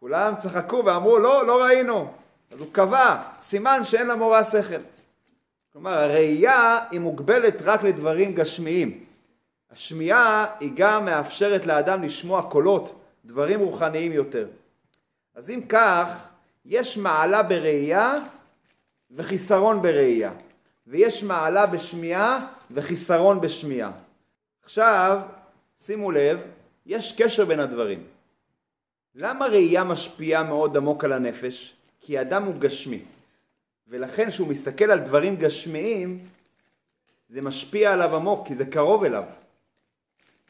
כולם 0.00 0.34
צחקו 0.38 0.82
ואמרו, 0.84 1.18
לא, 1.18 1.46
לא 1.46 1.62
ראינו. 1.62 2.12
אז 2.52 2.60
הוא 2.60 2.68
קבע, 2.72 3.16
סימן 3.38 3.84
שאין 3.84 4.06
למורה 4.06 4.44
שכל. 4.44 4.93
כלומר, 5.74 5.98
הראייה 5.98 6.78
היא 6.90 7.00
מוגבלת 7.00 7.62
רק 7.62 7.82
לדברים 7.82 8.34
גשמיים. 8.34 9.04
השמיעה 9.70 10.46
היא 10.60 10.70
גם 10.74 11.04
מאפשרת 11.04 11.66
לאדם 11.66 12.02
לשמוע 12.02 12.42
קולות, 12.42 13.00
דברים 13.24 13.60
רוחניים 13.60 14.12
יותר. 14.12 14.48
אז 15.34 15.50
אם 15.50 15.60
כך, 15.68 16.28
יש 16.64 16.98
מעלה 16.98 17.42
בראייה 17.42 18.14
וחיסרון 19.10 19.82
בראייה, 19.82 20.32
ויש 20.86 21.22
מעלה 21.22 21.66
בשמיעה 21.66 22.46
וחיסרון 22.70 23.40
בשמיעה. 23.40 23.92
עכשיו, 24.62 25.20
שימו 25.78 26.10
לב, 26.10 26.38
יש 26.86 27.14
קשר 27.22 27.44
בין 27.44 27.60
הדברים. 27.60 28.04
למה 29.14 29.46
ראייה 29.46 29.84
משפיעה 29.84 30.42
מאוד 30.42 30.76
עמוק 30.76 31.04
על 31.04 31.12
הנפש? 31.12 31.74
כי 32.00 32.18
האדם 32.18 32.44
הוא 32.44 32.54
גשמי. 32.54 33.02
ולכן 33.88 34.30
כשהוא 34.30 34.48
מסתכל 34.48 34.90
על 34.90 34.98
דברים 34.98 35.36
גשמיים, 35.36 36.18
זה 37.28 37.42
משפיע 37.42 37.92
עליו 37.92 38.16
עמוק, 38.16 38.46
כי 38.46 38.54
זה 38.54 38.66
קרוב 38.66 39.04
אליו. 39.04 39.24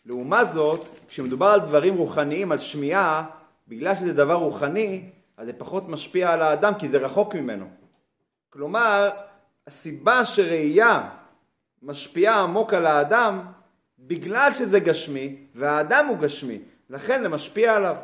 לעומת 0.07 0.49
זאת, 0.49 0.89
כשמדובר 1.09 1.47
על 1.47 1.61
דברים 1.61 1.95
רוחניים, 1.95 2.53
על 2.53 2.59
שמיעה, 2.59 3.27
בגלל 3.69 3.95
שזה 3.95 4.13
דבר 4.13 4.35
רוחני, 4.35 5.11
אז 5.37 5.47
זה 5.47 5.53
פחות 5.53 5.89
משפיע 5.89 6.33
על 6.33 6.43
האדם, 6.43 6.73
כי 6.79 6.89
זה 6.89 6.99
רחוק 6.99 7.35
ממנו. 7.35 7.67
כלומר, 8.51 9.11
הסיבה 9.67 10.25
שראייה 10.25 11.11
משפיעה 11.83 12.41
עמוק 12.41 12.75
על 12.75 12.87
האדם, 12.87 13.41
בגלל 13.99 14.53
שזה 14.53 14.81
גשמי, 14.81 15.37
והאדם 15.55 16.07
הוא 16.07 16.19
גשמי, 16.19 16.59
לכן 16.91 17.23
זה 17.23 17.29
משפיע 17.29 17.75
עליו. 17.75 17.97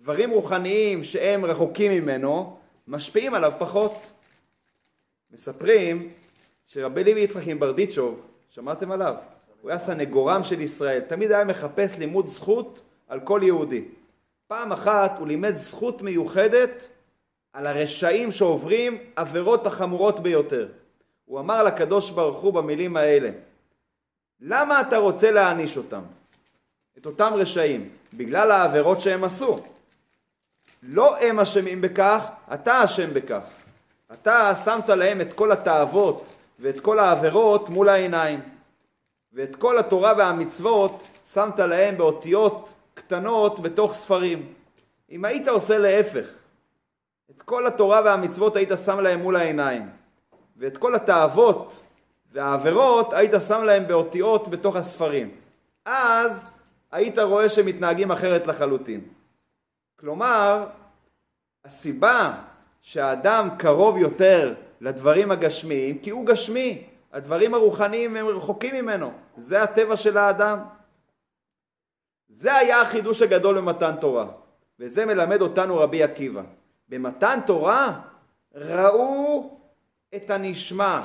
דברים 0.00 0.30
רוחניים 0.30 1.04
שהם 1.04 1.44
רחוקים 1.44 1.92
ממנו, 1.92 2.58
משפיעים 2.88 3.34
עליו 3.34 3.52
פחות. 3.58 4.15
מספרים 5.30 6.08
שרבי 6.66 7.04
לוי 7.04 7.20
יצחק 7.20 7.42
עם 7.46 7.58
ברדיצ'וב, 7.58 8.20
שמעתם 8.50 8.92
עליו? 8.92 9.14
הוא 9.62 9.70
היה 9.70 9.78
סנגורם 9.78 10.44
של 10.44 10.60
ישראל, 10.60 11.00
תמיד 11.00 11.32
היה 11.32 11.44
מחפש 11.44 11.98
לימוד 11.98 12.28
זכות 12.28 12.80
על 13.08 13.20
כל 13.20 13.40
יהודי. 13.42 13.84
פעם 14.46 14.72
אחת 14.72 15.18
הוא 15.18 15.26
לימד 15.26 15.56
זכות 15.56 16.02
מיוחדת 16.02 16.88
על 17.52 17.66
הרשעים 17.66 18.32
שעוברים 18.32 18.98
עבירות 19.16 19.66
החמורות 19.66 20.20
ביותר. 20.20 20.68
הוא 21.24 21.40
אמר 21.40 21.62
לקדוש 21.62 22.10
ברוך 22.10 22.42
הוא 22.42 22.52
במילים 22.52 22.96
האלה, 22.96 23.30
למה 24.40 24.80
אתה 24.80 24.96
רוצה 24.96 25.30
להעניש 25.30 25.76
אותם? 25.76 26.02
את 26.98 27.06
אותם 27.06 27.32
רשעים, 27.34 27.88
בגלל 28.14 28.50
העבירות 28.50 29.00
שהם 29.00 29.24
עשו. 29.24 29.58
לא 30.82 31.18
הם 31.18 31.40
אשמים 31.40 31.80
בכך, 31.80 32.26
אתה 32.54 32.84
אשם 32.84 33.14
בכך. 33.14 33.42
אתה 34.22 34.52
שמת 34.64 34.88
להם 34.88 35.20
את 35.20 35.32
כל 35.32 35.52
התאוות 35.52 36.32
ואת 36.58 36.80
כל 36.80 36.98
העבירות 36.98 37.68
מול 37.68 37.88
העיניים. 37.88 38.40
ואת 39.32 39.56
כל 39.56 39.78
התורה 39.78 40.12
והמצוות 40.18 41.02
שמת 41.32 41.58
להם 41.58 41.96
באותיות 41.96 42.74
קטנות 42.94 43.60
בתוך 43.60 43.92
ספרים. 43.94 44.52
אם 45.10 45.24
היית 45.24 45.48
עושה 45.48 45.78
להפך, 45.78 46.26
את 47.30 47.42
כל 47.42 47.66
התורה 47.66 48.00
והמצוות 48.04 48.56
היית 48.56 48.68
שם 48.84 49.00
להם 49.00 49.20
מול 49.20 49.36
העיניים, 49.36 49.88
ואת 50.56 50.78
כל 50.78 50.94
התאוות 50.94 51.82
והעבירות 52.32 53.12
היית 53.12 53.32
שם 53.48 53.64
להם 53.64 53.86
באותיות 53.86 54.48
בתוך 54.48 54.76
הספרים. 54.76 55.30
אז 55.84 56.52
היית 56.92 57.18
רואה 57.18 57.48
שהם 57.48 57.66
מתנהגים 57.66 58.10
אחרת 58.12 58.46
לחלוטין. 58.46 59.00
כלומר, 60.00 60.66
הסיבה 61.64 62.42
שהאדם 62.86 63.48
קרוב 63.58 63.96
יותר 63.96 64.54
לדברים 64.80 65.30
הגשמיים, 65.30 65.98
כי 65.98 66.10
הוא 66.10 66.26
גשמי. 66.26 66.82
הדברים 67.12 67.54
הרוחניים 67.54 68.16
הם 68.16 68.26
רחוקים 68.26 68.74
ממנו. 68.74 69.12
זה 69.36 69.62
הטבע 69.62 69.96
של 69.96 70.18
האדם. 70.18 70.58
זה 72.28 72.54
היה 72.54 72.80
החידוש 72.82 73.22
הגדול 73.22 73.56
במתן 73.56 73.94
תורה, 74.00 74.26
וזה 74.80 75.06
מלמד 75.06 75.40
אותנו 75.40 75.78
רבי 75.78 76.02
עקיבא. 76.02 76.42
במתן 76.88 77.38
תורה 77.46 78.00
ראו 78.54 79.58
את 80.14 80.30
הנשמע 80.30 81.00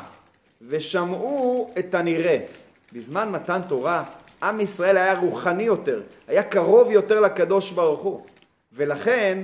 ושמעו 0.61 1.69
את 1.79 1.93
הנראה. 1.93 2.37
בזמן 2.93 3.31
מתן 3.31 3.61
תורה 3.69 4.03
עם 4.43 4.59
ישראל 4.59 4.97
היה 4.97 5.19
רוחני 5.19 5.63
יותר, 5.63 6.01
היה 6.27 6.43
קרוב 6.43 6.91
יותר 6.91 7.19
לקדוש 7.19 7.71
ברוך 7.71 8.01
הוא, 8.01 8.25
ולכן 8.71 9.43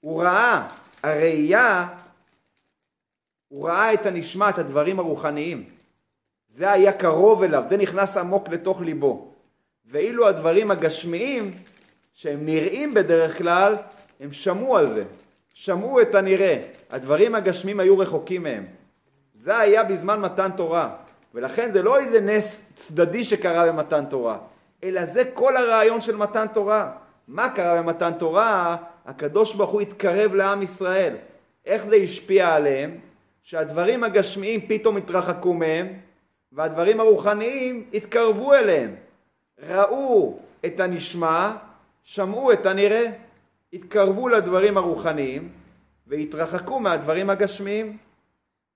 הוא 0.00 0.22
ראה, 0.22 0.68
הראייה, 1.02 1.88
הוא 3.48 3.68
ראה 3.68 3.94
את 3.94 4.06
הנשמע, 4.06 4.48
את 4.48 4.58
הדברים 4.58 4.98
הרוחניים. 4.98 5.64
זה 6.48 6.72
היה 6.72 6.92
קרוב 6.92 7.42
אליו, 7.42 7.64
זה 7.68 7.76
נכנס 7.76 8.16
עמוק 8.16 8.48
לתוך 8.48 8.80
ליבו. 8.80 9.32
ואילו 9.86 10.28
הדברים 10.28 10.70
הגשמיים, 10.70 11.50
שהם 12.14 12.44
נראים 12.46 12.94
בדרך 12.94 13.38
כלל, 13.38 13.74
הם 14.20 14.32
שמעו 14.32 14.76
על 14.76 14.94
זה, 14.94 15.04
שמעו 15.54 16.00
את 16.00 16.14
הנראה. 16.14 16.56
הדברים 16.90 17.34
הגשמיים 17.34 17.80
היו 17.80 17.98
רחוקים 17.98 18.42
מהם. 18.42 18.66
זה 19.34 19.58
היה 19.58 19.84
בזמן 19.84 20.20
מתן 20.20 20.50
תורה. 20.56 20.96
ולכן 21.34 21.72
זה 21.72 21.82
לא 21.82 21.98
איזה 21.98 22.20
נס 22.20 22.60
צדדי 22.76 23.24
שקרה 23.24 23.66
במתן 23.66 24.04
תורה, 24.04 24.38
אלא 24.84 25.04
זה 25.06 25.22
כל 25.34 25.56
הרעיון 25.56 26.00
של 26.00 26.16
מתן 26.16 26.46
תורה. 26.46 26.92
מה 27.28 27.48
קרה 27.54 27.82
במתן 27.82 28.12
תורה? 28.18 28.76
הקדוש 29.06 29.54
ברוך 29.54 29.70
הוא 29.70 29.80
התקרב 29.80 30.34
לעם 30.34 30.62
ישראל. 30.62 31.16
איך 31.66 31.84
זה 31.84 31.96
השפיע 31.96 32.54
עליהם? 32.54 32.98
שהדברים 33.42 34.04
הגשמיים 34.04 34.60
פתאום 34.68 34.96
התרחקו 34.96 35.54
מהם, 35.54 35.86
והדברים 36.52 37.00
הרוחניים 37.00 37.86
התקרבו 37.94 38.54
אליהם. 38.54 38.94
ראו 39.62 40.38
את 40.66 40.80
הנשמע, 40.80 41.56
שמעו 42.02 42.52
את 42.52 42.66
הנראה, 42.66 43.06
התקרבו 43.72 44.28
לדברים 44.28 44.76
הרוחניים 44.76 45.48
והתרחקו 46.06 46.80
מהדברים 46.80 47.30
הגשמיים. 47.30 47.96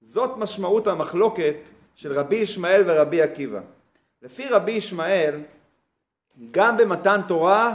זאת 0.03 0.37
משמעות 0.37 0.87
המחלוקת 0.87 1.57
של 1.95 2.19
רבי 2.19 2.37
ישמעאל 2.37 2.83
ורבי 2.87 3.23
עקיבא. 3.23 3.61
לפי 4.23 4.49
רבי 4.49 4.73
ישמעאל, 4.73 5.41
גם 6.51 6.77
במתן 6.77 7.21
תורה 7.29 7.75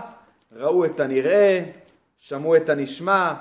ראו 0.51 0.85
את 0.85 0.99
הנראה, 0.99 1.63
שמעו 2.19 2.55
את 2.55 2.69
הנשמע, 2.69 3.33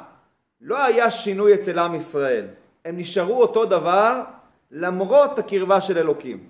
לא 0.60 0.84
היה 0.84 1.10
שינוי 1.10 1.54
אצל 1.54 1.78
עם 1.78 1.94
ישראל. 1.94 2.46
הם 2.84 2.98
נשארו 2.98 3.42
אותו 3.42 3.64
דבר 3.64 4.22
למרות 4.70 5.38
הקרבה 5.38 5.80
של 5.80 5.98
אלוקים. 5.98 6.44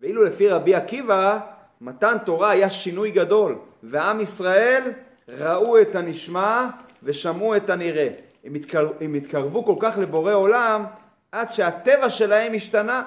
ואילו 0.00 0.24
לפי 0.24 0.48
רבי 0.48 0.74
עקיבא, 0.74 1.38
מתן 1.80 2.16
תורה 2.24 2.50
היה 2.50 2.70
שינוי 2.70 3.10
גדול, 3.10 3.58
ועם 3.82 4.20
ישראל 4.20 4.92
ראו 5.28 5.80
את 5.80 5.94
הנשמע 5.94 6.66
ושמעו 7.02 7.56
את 7.56 7.70
הנראה. 7.70 8.08
הם, 8.44 8.54
התקר... 8.54 8.88
הם 9.00 9.14
התקרבו 9.14 9.64
כל 9.64 9.76
כך 9.80 9.98
לבורא 9.98 10.32
עולם 10.32 10.84
עד 11.32 11.52
שהטבע 11.52 12.10
שלהם 12.10 12.52
השתנה. 12.54 13.02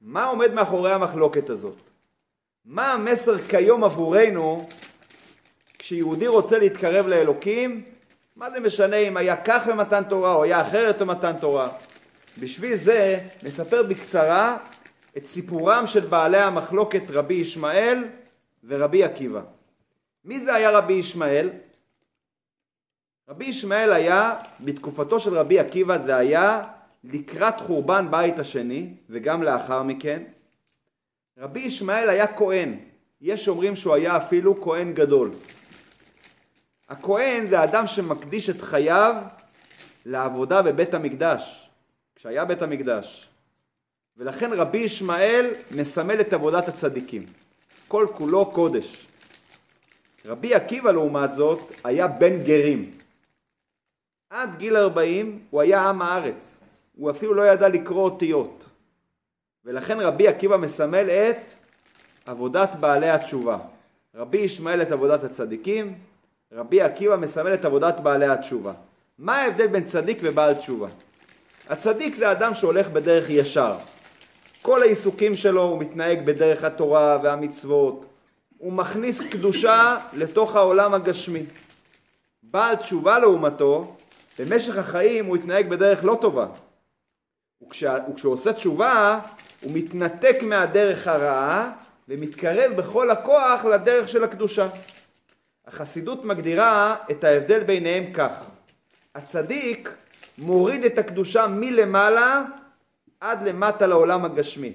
מה 0.00 0.24
עומד 0.24 0.54
מאחורי 0.54 0.92
המחלוקת 0.92 1.50
הזאת? 1.50 1.80
מה 2.64 2.92
המסר 2.92 3.38
כיום 3.38 3.84
עבורנו 3.84 4.66
כשיהודי 5.86 6.26
רוצה 6.26 6.58
להתקרב 6.58 7.06
לאלוקים? 7.06 7.84
מה 8.36 8.50
זה 8.50 8.60
משנה 8.60 8.96
אם 8.96 9.16
היה 9.16 9.36
כך 9.44 9.66
במתן 9.68 10.04
תורה 10.04 10.34
או 10.34 10.42
היה 10.42 10.60
אחרת 10.60 11.02
במתן 11.02 11.32
תורה? 11.40 11.68
בשביל 12.40 12.76
זה 12.76 13.18
נספר 13.42 13.82
בקצרה 13.82 14.56
את 15.16 15.26
סיפורם 15.26 15.86
של 15.86 16.00
בעלי 16.00 16.38
המחלוקת 16.38 17.02
רבי 17.10 17.34
ישמעאל 17.34 18.04
ורבי 18.64 19.04
עקיבא. 19.04 19.40
מי 20.24 20.40
זה 20.40 20.54
היה 20.54 20.70
רבי 20.70 20.92
ישמעאל? 20.92 21.50
רבי 23.28 23.44
ישמעאל 23.44 23.92
היה, 23.92 24.34
בתקופתו 24.60 25.20
של 25.20 25.38
רבי 25.38 25.58
עקיבא 25.58 25.98
זה 25.98 26.16
היה 26.16 26.64
לקראת 27.04 27.60
חורבן 27.60 28.06
בית 28.10 28.38
השני 28.38 28.94
וגם 29.10 29.42
לאחר 29.42 29.82
מכן. 29.82 30.22
רבי 31.38 31.60
ישמעאל 31.60 32.10
היה 32.10 32.26
כהן, 32.26 32.78
יש 33.20 33.48
אומרים 33.48 33.76
שהוא 33.76 33.94
היה 33.94 34.16
אפילו 34.16 34.62
כהן 34.62 34.92
גדול. 34.92 35.30
הכהן 36.88 37.46
זה 37.46 37.64
אדם 37.64 37.86
שמקדיש 37.86 38.50
את 38.50 38.60
חייו 38.60 39.14
לעבודה 40.06 40.62
בבית 40.62 40.94
המקדש, 40.94 41.70
כשהיה 42.16 42.44
בית 42.44 42.62
המקדש. 42.62 43.28
ולכן 44.16 44.52
רבי 44.52 44.78
ישמעאל 44.78 45.54
מסמל 45.70 46.20
את 46.20 46.32
עבודת 46.32 46.68
הצדיקים. 46.68 47.26
כל 47.88 48.06
כולו 48.14 48.46
קודש. 48.46 49.06
רבי 50.24 50.54
עקיבא 50.54 50.90
לעומת 50.90 51.32
זאת 51.32 51.74
היה 51.84 52.06
בן 52.08 52.42
גרים. 52.42 52.90
עד 54.30 54.56
גיל 54.58 54.76
40 54.76 55.38
הוא 55.50 55.60
היה 55.60 55.80
עם 55.80 56.02
הארץ. 56.02 56.58
הוא 56.96 57.10
אפילו 57.10 57.34
לא 57.34 57.42
ידע 57.42 57.68
לקרוא 57.68 58.04
אותיות. 58.04 58.64
ולכן 59.64 60.00
רבי 60.00 60.28
עקיבא 60.28 60.56
מסמל 60.56 61.10
את 61.10 61.50
עבודת 62.26 62.76
בעלי 62.76 63.10
התשובה. 63.10 63.58
רבי 64.14 64.38
ישמעאל 64.38 64.82
את 64.82 64.92
עבודת 64.92 65.24
הצדיקים, 65.24 65.98
רבי 66.52 66.80
עקיבא 66.80 67.16
מסמל 67.16 67.54
את 67.54 67.64
עבודת 67.64 68.00
בעלי 68.00 68.26
התשובה. 68.26 68.72
מה 69.18 69.36
ההבדל 69.36 69.66
בין 69.66 69.84
צדיק 69.84 70.18
ובעל 70.22 70.54
תשובה? 70.54 70.88
הצדיק 71.68 72.14
זה 72.14 72.32
אדם 72.32 72.54
שהולך 72.54 72.88
בדרך 72.88 73.30
ישר. 73.30 73.76
כל 74.62 74.82
העיסוקים 74.82 75.36
שלו 75.36 75.62
הוא 75.62 75.78
מתנהג 75.78 76.26
בדרך 76.26 76.64
התורה 76.64 77.18
והמצוות. 77.22 78.06
הוא 78.58 78.72
מכניס 78.72 79.20
קדושה 79.20 79.96
לתוך 80.12 80.56
העולם 80.56 80.94
הגשמי. 80.94 81.42
בעל 82.42 82.76
תשובה 82.76 83.18
לעומתו, 83.18 83.96
במשך 84.38 84.78
החיים 84.78 85.26
הוא 85.26 85.36
התנהג 85.36 85.68
בדרך 85.68 86.04
לא 86.04 86.18
טובה. 86.20 86.46
וכשה, 87.62 87.98
וכשהוא 88.10 88.32
עושה 88.32 88.52
תשובה, 88.52 89.20
הוא 89.62 89.72
מתנתק 89.74 90.36
מהדרך 90.42 91.06
הרעה 91.06 91.70
ומתקרב 92.08 92.72
בכל 92.72 93.10
הכוח 93.10 93.64
לדרך 93.64 94.08
של 94.08 94.24
הקדושה. 94.24 94.66
החסידות 95.66 96.24
מגדירה 96.24 96.96
את 97.10 97.24
ההבדל 97.24 97.64
ביניהם 97.64 98.12
כך: 98.12 98.44
הצדיק 99.14 99.96
מוריד 100.38 100.84
את 100.84 100.98
הקדושה 100.98 101.46
מלמעלה 101.46 102.44
עד 103.20 103.42
למטה 103.42 103.86
לעולם 103.86 104.24
הגשמי. 104.24 104.72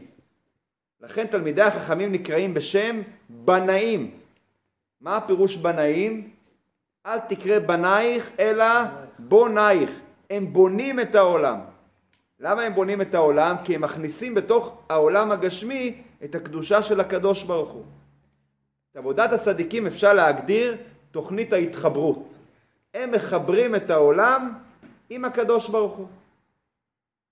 לכן 1.01 1.27
תלמידי 1.27 1.61
החכמים 1.61 2.11
נקראים 2.11 2.53
בשם 2.53 3.01
בנאים. 3.29 4.11
מה 5.01 5.17
הפירוש 5.17 5.55
בנאים? 5.55 6.29
אל 7.05 7.19
תקרא 7.19 7.59
בנייך 7.59 8.29
אלא 8.39 8.65
בונייך. 9.19 9.91
הם 10.29 10.53
בונים 10.53 10.99
את 10.99 11.15
העולם. 11.15 11.59
למה 12.39 12.61
הם 12.61 12.75
בונים 12.75 13.01
את 13.01 13.15
העולם? 13.15 13.55
כי 13.63 13.75
הם 13.75 13.81
מכניסים 13.81 14.35
בתוך 14.35 14.77
העולם 14.89 15.31
הגשמי 15.31 16.01
את 16.23 16.35
הקדושה 16.35 16.81
של 16.81 16.99
הקדוש 16.99 17.43
ברוך 17.43 17.71
הוא. 17.71 17.85
את 18.91 18.97
עבודת 18.97 19.31
הצדיקים 19.33 19.87
אפשר 19.87 20.13
להגדיר 20.13 20.77
תוכנית 21.11 21.53
ההתחברות. 21.53 22.35
הם 22.93 23.11
מחברים 23.11 23.75
את 23.75 23.89
העולם 23.89 24.53
עם 25.09 25.25
הקדוש 25.25 25.69
ברוך 25.69 25.93
הוא. 25.93 26.07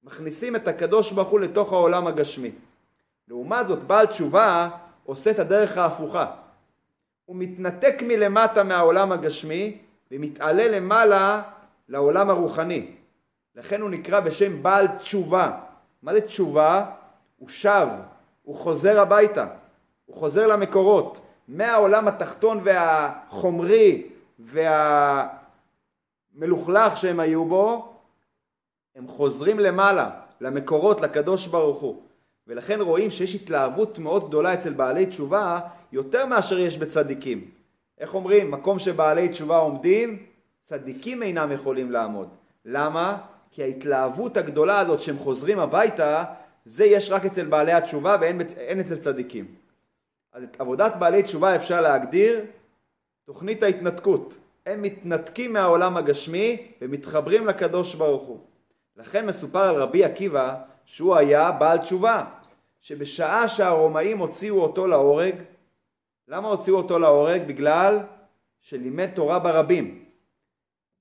מכניסים 0.04 0.56
את 0.56 0.68
הקדוש 0.68 1.12
ברוך 1.12 1.30
הוא 1.30 1.40
לתוך 1.40 1.74
העולם 1.74 2.08
הגשמי. 2.08 2.52
לעומת 3.28 3.68
זאת, 3.68 3.84
בעל 3.84 4.06
תשובה 4.06 4.70
עושה 5.06 5.32
את 5.32 5.40
הדרך 5.40 5.78
ההפוכה. 5.78 6.26
הוא 7.26 7.36
מתנתק 7.36 7.96
מלמטה 8.02 8.64
מהעולם 8.64 9.12
הגשמי 9.12 9.78
ומתעלה 10.12 10.68
למעלה 10.68 11.42
לעולם 11.90 12.30
הרוחני. 12.30 12.92
לכן 13.56 13.82
הוא 13.82 13.90
נקרא 13.90 14.20
בשם 14.20 14.64
בעל 14.64 14.88
תשובה. 14.88 15.60
מה 16.04 16.14
זה 16.14 16.22
תשובה? 16.22 16.86
הוא 17.38 17.50
שב, 17.50 17.88
הוא 18.44 18.56
חוזר 18.56 19.00
הביתה, 19.00 19.48
הוא 20.06 20.16
חוזר 20.16 20.48
למקורות. 20.48 21.20
מהעולם 21.50 22.08
התחתון 22.08 22.60
והחומרי 22.64 24.08
והמלוכלך 26.36 26.98
שהם 26.98 27.20
היו 27.20 27.46
בו, 27.46 27.94
הם 28.96 29.08
חוזרים 29.08 29.60
למעלה, 29.60 30.10
למקורות, 30.42 31.02
לקדוש 31.02 31.48
ברוך 31.48 31.80
הוא. 31.80 32.02
ולכן 32.48 32.82
רואים 32.82 33.12
שיש 33.12 33.36
התלהבות 33.36 34.00
מאוד 34.00 34.28
גדולה 34.28 34.54
אצל 34.54 34.74
בעלי 34.74 35.06
תשובה 35.06 35.60
יותר 35.92 36.26
מאשר 36.26 36.60
יש 36.60 36.78
בצדיקים. 36.78 37.52
איך 38.00 38.16
אומרים? 38.16 38.52
מקום 38.52 38.80
שבעלי 38.80 39.30
תשובה 39.30 39.58
עומדים, 39.58 40.26
צדיקים 40.66 41.24
אינם 41.24 41.52
יכולים 41.52 41.92
לעמוד. 41.92 42.30
למה? 42.66 43.18
כי 43.52 43.64
ההתלהבות 43.64 44.38
הגדולה 44.38 44.80
הזאת 44.80 45.02
שהם 45.02 45.18
חוזרים 45.18 45.60
הביתה, 45.60 46.24
זה 46.66 46.86
יש 46.86 47.12
רק 47.12 47.26
אצל 47.26 47.46
בעלי 47.46 47.74
התשובה 47.74 48.18
ואין 48.22 48.80
אצל 48.80 48.98
צדיקים. 48.98 49.46
אז 50.34 50.44
את 50.44 50.62
עבודת 50.62 50.94
בעלי 51.00 51.24
תשובה 51.24 51.56
אפשר 51.56 51.82
להגדיר 51.82 52.46
תוכנית 53.26 53.64
ההתנתקות. 53.64 54.38
הם 54.66 54.82
מתנתקים 54.82 55.54
מהעולם 55.54 55.98
הגשמי 55.98 56.72
ומתחברים 56.82 57.48
לקדוש 57.48 57.96
ברוך 57.96 58.28
הוא. 58.28 58.40
לכן 58.96 59.26
מסופר 59.26 59.60
על 59.60 59.76
רבי 59.76 60.04
עקיבא 60.04 60.56
שהוא 60.86 61.16
היה 61.16 61.52
בעל 61.52 61.78
תשובה, 61.78 62.26
שבשעה 62.82 63.48
שהרומאים 63.48 64.18
הוציאו 64.18 64.62
אותו 64.62 64.88
להורג, 64.88 65.36
למה 66.28 66.48
הוציאו 66.48 66.78
אותו 66.78 67.00
להורג? 67.00 67.42
בגלל 67.48 68.00
שלימד 68.62 69.10
תורה 69.16 69.40
ברבים. 69.40 70.06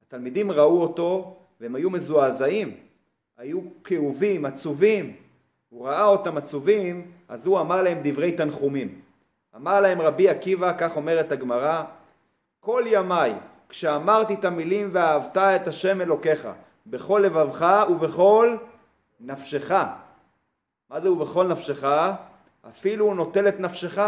התלמידים 0.06 0.52
ראו 0.52 0.82
אותו 0.82 1.36
והם 1.60 1.74
היו 1.74 1.90
מזועזעים, 1.90 2.76
היו 3.36 3.60
כאובים, 3.84 4.44
עצובים. 4.44 5.16
הוא 5.68 5.86
ראה 5.86 6.04
אותם 6.04 6.36
עצובים, 6.36 7.12
אז 7.28 7.46
הוא 7.46 7.60
אמר 7.60 7.82
להם 7.82 7.98
דברי 8.02 8.32
תנחומים. 8.32 9.00
אמר 9.56 9.80
להם 9.80 10.00
רבי 10.00 10.28
עקיבא, 10.28 10.72
כך 10.78 10.96
אומרת 10.96 11.32
הגמרא, 11.32 11.84
כל 12.60 12.84
ימיי 12.86 13.34
כשאמרתי 13.68 14.34
את 14.34 14.44
המילים 14.44 14.90
ואהבת 14.92 15.36
את 15.36 15.68
השם 15.68 16.00
אלוקיך 16.00 16.48
בכל 16.86 17.22
לבבך 17.24 17.86
ובכל 17.90 18.56
נפשך. 19.20 19.70
מה 20.90 21.00
זה 21.00 21.12
ובכל 21.12 21.46
נפשך? 21.46 21.84
אפילו 22.68 23.04
הוא 23.04 23.14
נוטל 23.14 23.48
את 23.48 23.60
נפשך. 23.60 23.98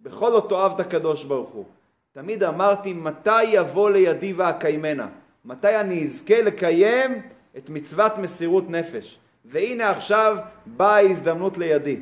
בכל 0.00 0.30
זאת 0.30 0.52
אוהב 0.52 0.72
את 0.72 0.80
הקדוש 0.80 1.24
ברוך 1.24 1.50
הוא. 1.50 1.64
תמיד 2.12 2.42
אמרתי 2.42 2.92
מתי 2.92 3.42
יבוא 3.44 3.90
לידי 3.90 4.32
ואקיימנה. 4.32 5.08
מתי 5.44 5.80
אני 5.80 6.04
אזכה 6.04 6.42
לקיים 6.42 7.22
את 7.56 7.70
מצוות 7.70 8.18
מסירות 8.18 8.70
נפש. 8.70 9.18
והנה 9.44 9.90
עכשיו 9.90 10.36
באה 10.66 10.96
ההזדמנות 10.96 11.58
לידי. 11.58 12.00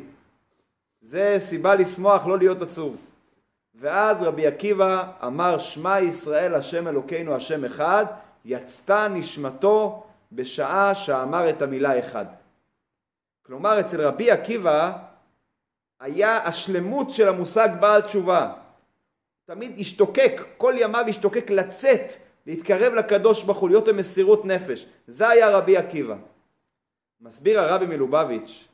זה 1.03 1.37
סיבה 1.39 1.75
לשמוח, 1.75 2.27
לא 2.27 2.39
להיות 2.39 2.63
עצוב. 2.63 3.07
ואז 3.75 4.17
רבי 4.23 4.47
עקיבא 4.47 5.13
אמר 5.27 5.59
שמע 5.59 6.01
ישראל 6.01 6.55
השם 6.55 6.89
אלוקינו 6.89 7.35
השם 7.35 7.65
אחד, 7.65 8.07
יצתה 8.45 9.09
נשמתו 9.09 10.05
בשעה 10.33 10.95
שאמר 10.95 11.51
את 11.51 11.63
המילה 11.63 11.99
אחד. 11.99 12.27
כלומר 13.47 13.81
אצל 13.81 14.07
רבי 14.07 14.31
עקיבא 14.31 14.93
היה 16.01 16.47
השלמות 16.47 17.11
של 17.11 17.29
המושג 17.29 17.69
בעל 17.81 18.03
תשובה. 18.03 18.53
תמיד 19.45 19.73
השתוקק, 19.79 20.43
כל 20.57 20.75
ימיו 20.79 21.05
השתוקק 21.09 21.51
לצאת, 21.51 22.13
להתקרב 22.47 22.95
לקדוש 22.95 23.45
ברוך 23.45 23.59
הוא, 23.59 23.69
להיות 23.69 23.89
במסירות 23.89 24.45
נפש. 24.45 24.87
זה 25.07 25.29
היה 25.29 25.51
רבי 25.51 25.77
עקיבא. 25.77 26.17
מסביר 27.21 27.61
הרבי 27.61 27.87
מלובביץ' 27.87 28.69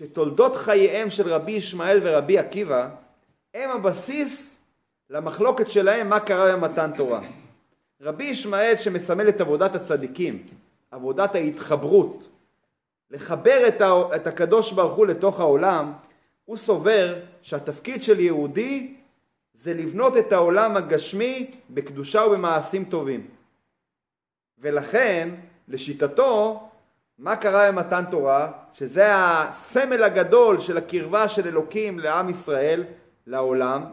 שתולדות 0.00 0.56
חייהם 0.56 1.10
של 1.10 1.28
רבי 1.28 1.52
ישמעאל 1.52 2.00
ורבי 2.02 2.38
עקיבא 2.38 2.88
הם 3.54 3.70
הבסיס 3.70 4.58
למחלוקת 5.10 5.70
שלהם 5.70 6.08
מה 6.08 6.20
קרה 6.20 6.56
במתן 6.56 6.90
תורה. 6.96 7.20
רבי 8.00 8.24
ישמעאל 8.24 8.76
שמסמל 8.76 9.28
את 9.28 9.40
עבודת 9.40 9.74
הצדיקים, 9.74 10.46
עבודת 10.90 11.34
ההתחברות, 11.34 12.28
לחבר 13.10 13.68
את, 13.68 13.80
ה, 13.80 14.16
את 14.16 14.26
הקדוש 14.26 14.72
ברוך 14.72 14.96
הוא 14.96 15.06
לתוך 15.06 15.40
העולם, 15.40 15.92
הוא 16.44 16.56
סובר 16.56 17.20
שהתפקיד 17.42 18.02
של 18.02 18.20
יהודי 18.20 18.94
זה 19.54 19.74
לבנות 19.74 20.16
את 20.16 20.32
העולם 20.32 20.76
הגשמי 20.76 21.50
בקדושה 21.70 22.22
ובמעשים 22.26 22.84
טובים. 22.84 23.26
ולכן, 24.58 25.28
לשיטתו, 25.68 26.60
מה 27.18 27.36
קרה 27.36 27.72
במתן 27.72 28.04
תורה? 28.10 28.52
שזה 28.74 29.06
הסמל 29.12 30.02
הגדול 30.02 30.60
של 30.60 30.76
הקרבה 30.76 31.28
של 31.28 31.46
אלוקים 31.46 31.98
לעם 31.98 32.28
ישראל, 32.28 32.84
לעולם. 33.26 33.84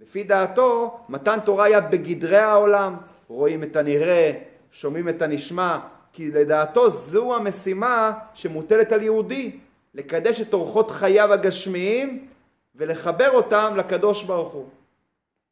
לפי 0.00 0.24
דעתו, 0.24 1.00
מתן 1.08 1.38
תורה 1.44 1.64
היה 1.64 1.80
בגדרי 1.80 2.38
העולם. 2.38 2.96
רואים 3.28 3.62
את 3.62 3.76
הנראה, 3.76 4.32
שומעים 4.72 5.08
את 5.08 5.22
הנשמע, 5.22 5.78
כי 6.12 6.30
לדעתו 6.30 6.90
זו 6.90 7.36
המשימה 7.36 8.12
שמוטלת 8.34 8.92
על 8.92 9.02
יהודי, 9.02 9.58
לקדש 9.94 10.40
את 10.40 10.52
אורחות 10.52 10.90
חייו 10.90 11.32
הגשמיים 11.32 12.28
ולחבר 12.74 13.30
אותם 13.30 13.74
לקדוש 13.76 14.24
ברוך 14.24 14.52
הוא. 14.52 14.68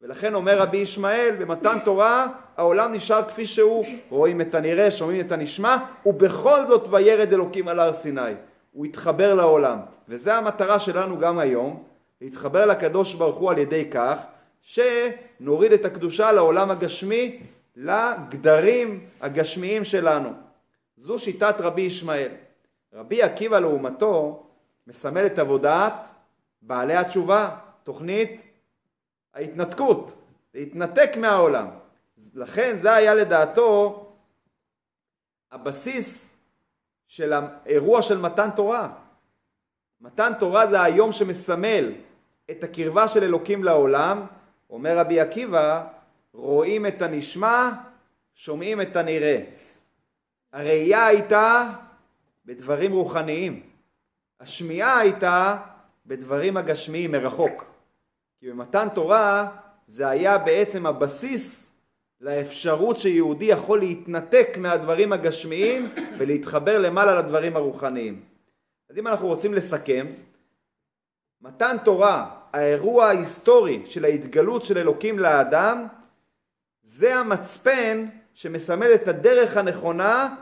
ולכן 0.01 0.33
אומר 0.33 0.59
רבי 0.59 0.77
ישמעאל, 0.77 1.35
במתן 1.39 1.77
תורה 1.85 2.27
העולם 2.59 2.93
נשאר 2.93 3.29
כפי 3.29 3.45
שהוא, 3.45 3.85
רואים 4.09 4.41
את 4.41 4.55
הנראה, 4.55 4.91
שומעים 4.91 5.25
את 5.25 5.31
הנשמע, 5.31 5.77
ובכל 6.05 6.67
זאת 6.67 6.87
וירד 6.91 7.33
אלוקים 7.33 7.67
על 7.67 7.79
הר 7.79 7.93
סיני. 7.93 8.31
הוא 8.71 8.85
התחבר 8.85 9.33
לעולם. 9.33 9.79
וזו 10.09 10.31
המטרה 10.31 10.79
שלנו 10.79 11.19
גם 11.19 11.39
היום, 11.39 11.83
להתחבר 12.21 12.65
לקדוש 12.65 13.13
ברוך 13.13 13.37
הוא 13.37 13.51
על 13.51 13.57
ידי 13.57 13.89
כך 13.91 14.19
שנוריד 14.61 15.73
את 15.73 15.85
הקדושה 15.85 16.31
לעולם 16.31 16.71
הגשמי, 16.71 17.39
לגדרים 17.75 18.99
הגשמיים 19.21 19.83
שלנו. 19.83 20.29
זו 20.97 21.19
שיטת 21.19 21.55
רבי 21.59 21.81
ישמעאל. 21.81 22.31
רבי 22.93 23.23
עקיבא 23.23 23.59
לעומתו 23.59 24.43
מסמל 24.87 25.25
את 25.25 25.39
עבודת 25.39 26.09
בעלי 26.61 26.95
התשובה, 26.95 27.49
תוכנית 27.83 28.41
ההתנתקות, 29.33 30.13
להתנתק 30.53 31.09
מהעולם. 31.17 31.67
לכן 32.33 32.77
זה 32.81 32.93
היה 32.93 33.13
לדעתו 33.13 34.05
הבסיס 35.51 36.37
של 37.07 37.33
האירוע 37.33 38.01
של 38.01 38.17
מתן 38.17 38.49
תורה. 38.55 38.89
מתן 40.01 40.31
תורה 40.39 40.67
זה 40.67 40.81
היום 40.81 41.11
שמסמל 41.11 41.93
את 42.51 42.63
הקרבה 42.63 43.07
של 43.07 43.23
אלוקים 43.23 43.63
לעולם, 43.63 44.25
אומר 44.69 44.97
רבי 44.97 45.19
עקיבא, 45.19 45.87
רואים 46.33 46.85
את 46.85 47.01
הנשמע, 47.01 47.69
שומעים 48.33 48.81
את 48.81 48.95
הנראה. 48.95 49.43
הראייה 50.53 51.05
הייתה 51.05 51.69
בדברים 52.45 52.91
רוחניים, 52.91 53.69
השמיעה 54.39 54.99
הייתה 54.99 55.57
בדברים 56.05 56.57
הגשמיים 56.57 57.11
מרחוק. 57.11 57.63
כי 58.39 58.49
במתן 58.49 58.87
תורה 58.93 59.51
זה 59.87 60.09
היה 60.09 60.37
בעצם 60.37 60.85
הבסיס 60.85 61.68
לאפשרות 62.21 62.99
שיהודי 62.99 63.45
יכול 63.45 63.79
להתנתק 63.79 64.57
מהדברים 64.57 65.13
הגשמיים 65.13 65.93
ולהתחבר 66.19 66.79
למעלה 66.79 67.19
לדברים 67.19 67.55
הרוחניים. 67.55 68.21
אז 68.89 68.97
אם 68.97 69.07
אנחנו 69.07 69.27
רוצים 69.27 69.53
לסכם, 69.53 70.05
מתן 71.41 71.75
תורה, 71.83 72.29
האירוע 72.53 73.05
ההיסטורי 73.05 73.81
של 73.85 74.05
ההתגלות 74.05 74.65
של 74.65 74.77
אלוקים 74.77 75.19
לאדם, 75.19 75.87
זה 76.83 77.15
המצפן 77.15 78.05
שמסמל 78.33 78.93
את 78.95 79.07
הדרך 79.07 79.57
הנכונה 79.57 80.35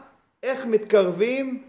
איך 0.43 0.65
מתקרבים 0.65 1.63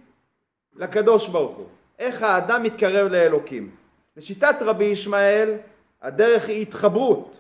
לקדוש 0.77 1.29
ברוך 1.29 1.57
הוא, 1.57 1.66
איך 1.99 2.23
האדם 2.23 2.62
מתקרב 2.62 3.12
לאלוקים. 3.12 3.71
לשיטת 4.16 4.57
רבי 4.61 4.85
ישמעאל 4.85 5.57
הדרך 6.03 6.49
היא 6.49 6.62
התחברות, 6.62 7.37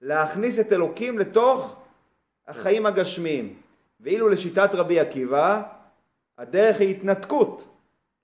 להכניס 0.00 0.58
את 0.58 0.72
אלוקים 0.72 1.18
לתוך 1.18 1.83
החיים 2.46 2.86
הגשמיים. 2.86 3.54
ואילו 4.00 4.28
לשיטת 4.28 4.70
רבי 4.72 5.00
עקיבא, 5.00 5.62
הדרך 6.38 6.80
היא 6.80 6.90
התנתקות, 6.90 7.68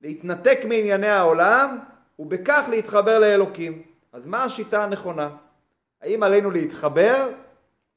להתנתק 0.01 0.59
מענייני 0.69 1.09
העולם 1.09 1.79
ובכך 2.19 2.67
להתחבר 2.71 3.19
לאלוקים. 3.19 3.83
אז 4.13 4.27
מה 4.27 4.45
השיטה 4.45 4.85
הנכונה? 4.85 5.31
האם 6.01 6.23
עלינו 6.23 6.51
להתחבר 6.51 7.33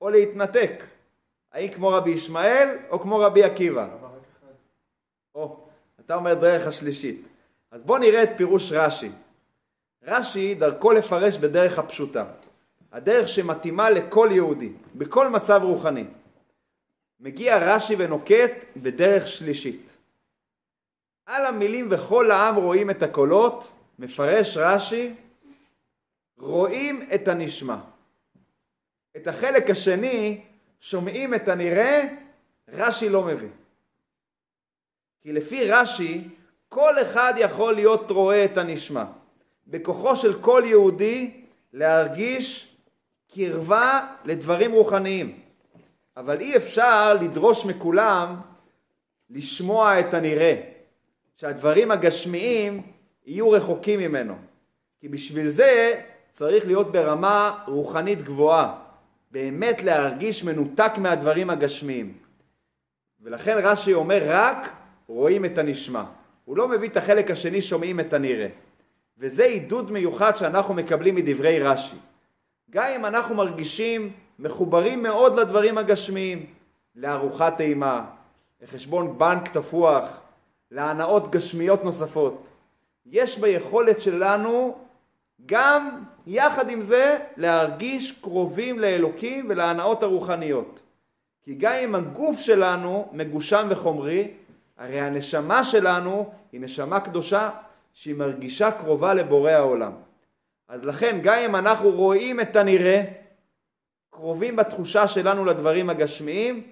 או 0.02 0.10
להתנתק? 0.10 0.84
האם 1.52 1.68
כמו 1.74 1.90
רבי 1.90 2.12
ישמעאל 2.12 2.78
או 2.90 3.00
כמו 3.00 3.20
רבי 3.20 3.44
עקיבא? 3.44 3.88
או, 5.36 5.68
אתה 6.06 6.16
אומר 6.16 6.34
דרך 6.34 6.68
השלישית. 6.68 7.28
אז 7.72 7.84
בואו 7.84 7.98
נראה 7.98 8.24
את 8.24 8.30
פירוש 8.38 8.72
רש"י. 8.72 9.12
רש"י 10.04 10.56
דרכו 10.56 10.92
לפרש 10.92 11.38
בדרך 11.38 11.80
הפשוטה, 11.80 12.26
הדרך 12.94 13.28
שמתאימה 13.28 13.90
לכל 13.90 14.30
יהודי, 14.32 14.72
בכל 14.96 15.30
מצב 15.30 15.62
רוחני. 15.64 16.06
מגיע 17.20 17.58
רש"י 17.58 17.96
ונוקט 17.98 18.52
בדרך 18.78 19.28
שלישית. 19.28 19.98
על 21.26 21.46
המילים 21.46 21.88
וכל 21.92 22.32
העם 22.32 22.56
רואים 22.56 22.90
את 22.90 23.04
הקולות, 23.04 23.72
מפרש 24.00 24.58
רש"י, 24.58 25.14
רואים 26.38 27.10
את 27.16 27.28
הנשמע. 27.28 27.78
את 29.18 29.28
החלק 29.28 29.70
השני, 29.70 30.42
שומעים 30.80 31.34
את 31.34 31.48
הנראה, 31.48 32.04
רש"י 32.68 33.10
לא 33.10 33.24
מבין. 33.24 33.52
כי 35.22 35.34
לפי 35.34 35.72
רש"י, 35.72 36.28
כל 36.70 37.02
אחד 37.02 37.34
יכול 37.38 37.76
להיות 37.76 38.12
רואה 38.12 38.46
את 38.46 38.58
הנשמע. 38.58 39.06
בכוחו 39.68 40.16
של 40.16 40.42
כל 40.42 40.64
יהודי 40.66 41.42
להרגיש 41.74 42.73
קרבה 43.36 44.08
לדברים 44.26 44.72
רוחניים. 44.72 45.40
אבל 46.18 46.40
אי 46.40 46.58
אפשר 46.58 47.14
לדרוש 47.14 47.66
מכולם 47.66 48.36
לשמוע 49.30 50.00
את 50.00 50.14
הנראה, 50.14 50.56
שהדברים 51.36 51.92
הגשמיים 51.92 52.82
יהיו 53.26 53.52
רחוקים 53.52 54.00
ממנו. 54.00 54.36
כי 55.00 55.08
בשביל 55.10 55.50
זה 55.50 56.02
צריך 56.32 56.66
להיות 56.66 56.92
ברמה 56.92 57.64
רוחנית 57.68 58.22
גבוהה, 58.24 58.76
באמת 59.32 59.84
להרגיש 59.84 60.44
מנותק 60.44 60.92
מהדברים 60.98 61.50
הגשמיים. 61.50 62.14
ולכן 63.22 63.58
רש"י 63.64 63.94
אומר 63.94 64.24
רק 64.26 64.70
רואים 65.08 65.46
את 65.46 65.58
הנשמע. 65.58 66.04
הוא 66.46 66.58
לא 66.58 66.68
מביא 66.68 66.90
את 66.90 66.98
החלק 66.98 67.32
השני 67.32 67.62
שומעים 67.62 68.00
את 68.00 68.14
הנראה. 68.14 68.48
וזה 69.18 69.44
עידוד 69.44 69.92
מיוחד 69.92 70.36
שאנחנו 70.36 70.74
מקבלים 70.74 71.16
מדברי 71.16 71.60
רש"י. 71.60 71.98
גם 72.74 72.88
אם 72.96 73.06
אנחנו 73.06 73.36
מרגישים 73.36 74.12
מחוברים 74.40 75.04
מאוד 75.04 75.40
לדברים 75.40 75.78
הגשמיים, 75.78 76.46
לארוחת 76.96 77.62
אימה, 77.62 78.06
לחשבון 78.62 79.18
בנק 79.18 79.48
תפוח, 79.48 80.20
להנאות 80.72 81.32
גשמיות 81.32 81.84
נוספות. 81.84 82.50
יש 83.06 83.40
ביכולת 83.40 84.02
שלנו 84.02 84.78
גם 85.46 86.04
יחד 86.28 86.70
עם 86.70 86.82
זה 86.82 87.18
להרגיש 87.38 88.12
קרובים 88.22 88.80
לאלוקים 88.80 89.46
ולהנאות 89.50 90.04
הרוחניות. 90.04 90.82
כי 91.44 91.56
גם 91.56 91.74
אם 91.74 91.96
הגוף 91.96 92.40
שלנו 92.40 93.10
מגושם 93.12 93.68
וחומרי, 93.70 94.32
הרי 94.78 95.00
הנשמה 95.00 95.64
שלנו 95.64 96.32
היא 96.52 96.62
נשמה 96.62 97.00
קדושה 97.00 97.50
שהיא 97.94 98.16
מרגישה 98.16 98.72
קרובה 98.72 99.14
לבורא 99.14 99.52
העולם. 99.52 99.92
אז 100.74 100.86
לכן 100.86 101.20
גם 101.24 101.38
אם 101.38 101.56
אנחנו 101.56 101.90
רואים 101.90 102.40
את 102.40 102.56
הנראה, 102.56 103.04
קרובים 104.10 104.56
בתחושה 104.56 105.08
שלנו 105.08 105.46
לדברים 105.46 105.90
הגשמיים, 105.90 106.64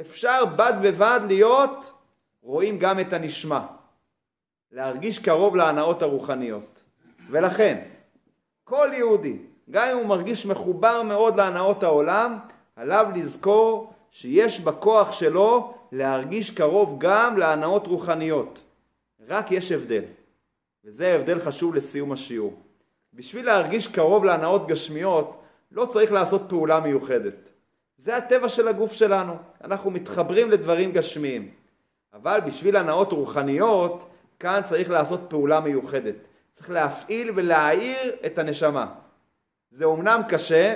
אפשר 0.00 0.44
בד 0.44 0.72
בבד 0.82 1.20
להיות 1.26 1.92
רואים 2.42 2.78
גם 2.78 3.00
את 3.00 3.12
הנשמע, 3.12 3.60
להרגיש 4.72 5.18
קרוב 5.18 5.56
להנאות 5.56 6.02
הרוחניות. 6.02 6.82
ולכן, 7.30 7.82
כל 8.64 8.90
יהודי, 8.92 9.36
גם 9.70 9.88
אם 9.88 9.96
הוא 9.96 10.06
מרגיש 10.06 10.46
מחובר 10.46 11.02
מאוד 11.02 11.36
להנאות 11.36 11.82
העולם, 11.82 12.38
עליו 12.76 13.06
לזכור 13.14 13.92
שיש 14.10 14.60
בכוח 14.60 15.12
שלו 15.12 15.74
להרגיש 15.92 16.50
קרוב 16.50 16.96
גם 16.98 17.38
להנאות 17.38 17.86
רוחניות. 17.86 18.60
רק 19.28 19.50
יש 19.50 19.72
הבדל, 19.72 20.04
וזה 20.84 21.14
הבדל 21.14 21.38
חשוב 21.38 21.74
לסיום 21.74 22.12
השיעור. 22.12 22.67
בשביל 23.18 23.46
להרגיש 23.46 23.86
קרוב 23.86 24.24
להנאות 24.24 24.66
גשמיות, 24.66 25.42
לא 25.72 25.86
צריך 25.86 26.12
לעשות 26.12 26.42
פעולה 26.48 26.80
מיוחדת. 26.80 27.50
זה 27.96 28.16
הטבע 28.16 28.48
של 28.48 28.68
הגוף 28.68 28.92
שלנו, 28.92 29.36
אנחנו 29.64 29.90
מתחברים 29.90 30.50
לדברים 30.50 30.92
גשמיים. 30.92 31.50
אבל 32.14 32.40
בשביל 32.46 32.76
הנאות 32.76 33.12
רוחניות, 33.12 34.04
כאן 34.38 34.60
צריך 34.64 34.90
לעשות 34.90 35.20
פעולה 35.28 35.60
מיוחדת. 35.60 36.14
צריך 36.54 36.70
להפעיל 36.70 37.30
ולהעיר 37.34 38.16
את 38.26 38.38
הנשמה. 38.38 38.86
זה 39.70 39.84
אומנם 39.84 40.20
קשה, 40.28 40.74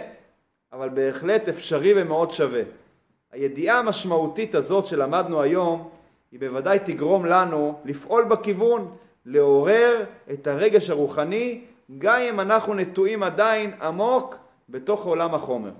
אבל 0.72 0.88
בהחלט 0.88 1.48
אפשרי 1.48 2.02
ומאוד 2.02 2.30
שווה. 2.30 2.62
הידיעה 3.32 3.78
המשמעותית 3.78 4.54
הזאת 4.54 4.86
שלמדנו 4.86 5.42
היום, 5.42 5.90
היא 6.32 6.40
בוודאי 6.40 6.78
תגרום 6.78 7.26
לנו 7.26 7.80
לפעול 7.84 8.24
בכיוון, 8.24 8.96
לעורר 9.26 10.04
את 10.32 10.46
הרגש 10.46 10.90
הרוחני, 10.90 11.64
גם 11.98 12.20
אם 12.20 12.40
אנחנו 12.40 12.74
נטועים 12.74 13.22
עדיין 13.22 13.74
עמוק 13.82 14.36
בתוך 14.68 15.04
עולם 15.04 15.34
החומר. 15.34 15.72